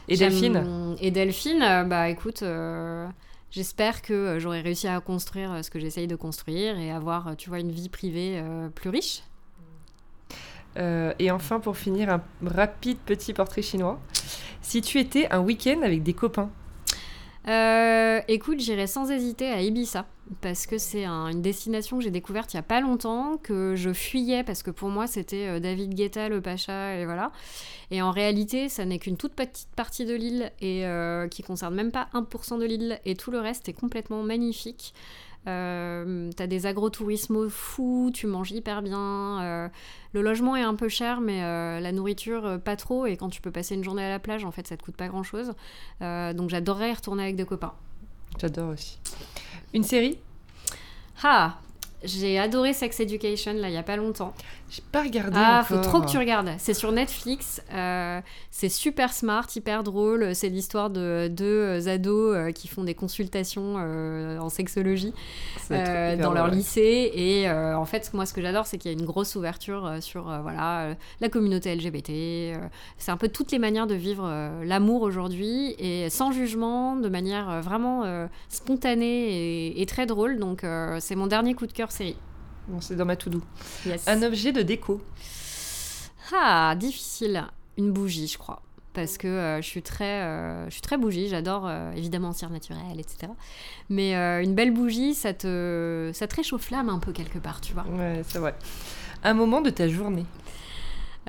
[0.08, 3.06] Et Delphine Et Delphine, euh, bah écoute, euh,
[3.50, 7.48] j'espère que euh, j'aurai réussi à construire ce que j'essaye de construire et avoir, tu
[7.48, 8.42] vois, une vie privée
[8.74, 9.22] plus riche.
[10.76, 14.00] et enfin, pour finir, un rapide petit portrait chinois.
[14.62, 16.50] Si tu étais un week-end avec des copains,
[17.48, 20.06] euh, écoute, j'irai sans hésiter à Ibiza
[20.40, 23.92] parce que c'est une destination que j'ai découverte il y a pas longtemps, que je
[23.92, 27.32] fuyais parce que pour moi c'était euh, David Guetta, le Pacha et voilà.
[27.90, 31.74] Et en réalité, ça n'est qu'une toute petite partie de l'île et euh, qui concerne
[31.74, 34.94] même pas 1% de l'île et tout le reste est complètement magnifique.
[35.48, 39.42] Euh, t'as des agrotourismes fous, tu manges hyper bien.
[39.42, 39.68] Euh,
[40.12, 43.06] le logement est un peu cher, mais euh, la nourriture pas trop.
[43.06, 44.96] Et quand tu peux passer une journée à la plage, en fait, ça te coûte
[44.96, 45.52] pas grand chose.
[46.00, 47.74] donc j'adorerais y retourner avec des copains.
[48.40, 48.98] J'adore aussi.
[49.74, 50.18] Une série?
[51.22, 51.58] Ah
[52.04, 54.34] j'ai adoré Sex Education là il y a pas longtemps.
[54.72, 55.36] J'ai pas regardé.
[55.38, 56.54] Ah, faut trop que tu regardes.
[56.56, 57.60] C'est sur Netflix.
[57.74, 60.34] Euh, c'est super smart, hyper drôle.
[60.34, 65.12] C'est l'histoire de deux ados euh, qui font des consultations euh, en sexologie
[65.68, 67.12] dans leur lycée.
[67.14, 70.22] Et en fait, moi, ce que j'adore, c'est qu'il y a une grosse ouverture sur
[70.42, 72.58] voilà la communauté LGBT.
[72.96, 74.26] c'est un peu toutes les manières de vivre
[74.64, 78.04] l'amour aujourd'hui et sans jugement, de manière vraiment
[78.48, 80.38] spontanée et, et, très drôle.
[80.38, 80.64] Donc,
[81.00, 82.16] c'est mon dernier coup de cœur série.
[82.68, 83.40] Bon, c'est dans ma to do.
[84.06, 85.00] Un objet de déco.
[86.32, 87.44] Ah, difficile.
[87.76, 88.62] Une bougie, je crois.
[88.94, 92.50] Parce que euh, je, suis très, euh, je suis très bougie, j'adore euh, évidemment cire
[92.50, 93.32] naturelle, etc.
[93.88, 97.72] Mais une belle bougie, ça te, ça te réchauffe l'âme un peu quelque part, tu
[97.72, 97.84] vois.
[97.84, 98.54] Ouais, c'est vrai.
[99.24, 100.26] Un moment de ta journée.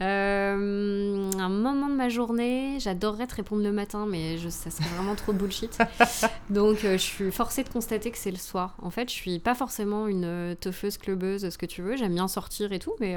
[0.01, 4.89] Euh, un moment de ma journée, j'adorerais te répondre le matin, mais je, ça serait
[4.95, 5.77] vraiment trop bullshit.
[6.49, 8.75] Donc euh, je suis forcée de constater que c'est le soir.
[8.81, 11.95] En fait, je suis pas forcément une euh, teufeuse, clubeuse, ce que tu veux.
[11.95, 13.15] J'aime bien sortir et tout, mais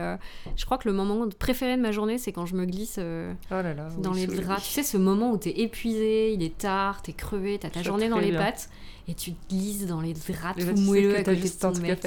[0.56, 3.54] je crois que le moment préféré de ma journée, c'est quand je me glisse oh
[3.98, 4.62] dans les draps.
[4.62, 8.08] Tu sais, ce moment où t'es épuisé, il est tard, t'es crevé, t'as ta journée
[8.08, 8.68] dans les pattes
[9.08, 12.06] et tu te glisses dans les draps tout moelleux à côté de ton mec.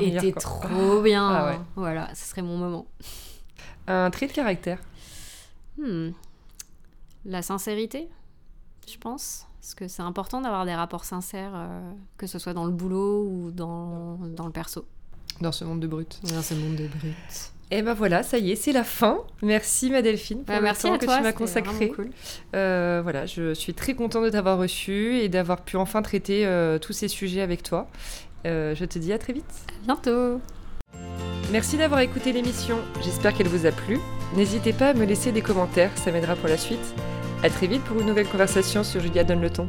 [0.00, 1.28] et t'es trop bien.
[1.28, 2.86] Ah voilà, ce serait mon moment.
[3.90, 4.78] Un trait de caractère
[5.78, 6.10] hmm.
[7.24, 8.08] La sincérité,
[8.88, 9.46] je pense.
[9.60, 11.80] Parce que c'est important d'avoir des rapports sincères, euh,
[12.16, 14.86] que ce soit dans le boulot ou dans, dans, le perso.
[15.40, 16.18] Dans ce monde de brut.
[16.32, 17.52] Dans ce monde de brut.
[17.72, 19.18] Et eh ben voilà, ça y est, c'est la fin.
[19.42, 21.88] Merci ma Delphine pour merci le temps que tu m'as consacré.
[21.90, 22.10] Cool.
[22.56, 26.78] Euh, voilà, je suis très contente de t'avoir reçu et d'avoir pu enfin traiter euh,
[26.78, 27.86] tous ces sujets avec toi.
[28.44, 29.66] je te dis à très vite.
[29.68, 30.40] À bientôt.
[31.52, 33.98] Merci d'avoir écouté l'émission, j'espère qu'elle vous a plu.
[34.36, 36.94] N'hésitez pas à me laisser des commentaires, ça m'aidera pour la suite.
[37.42, 39.68] A très vite pour une nouvelle conversation sur Julia Donne le ton.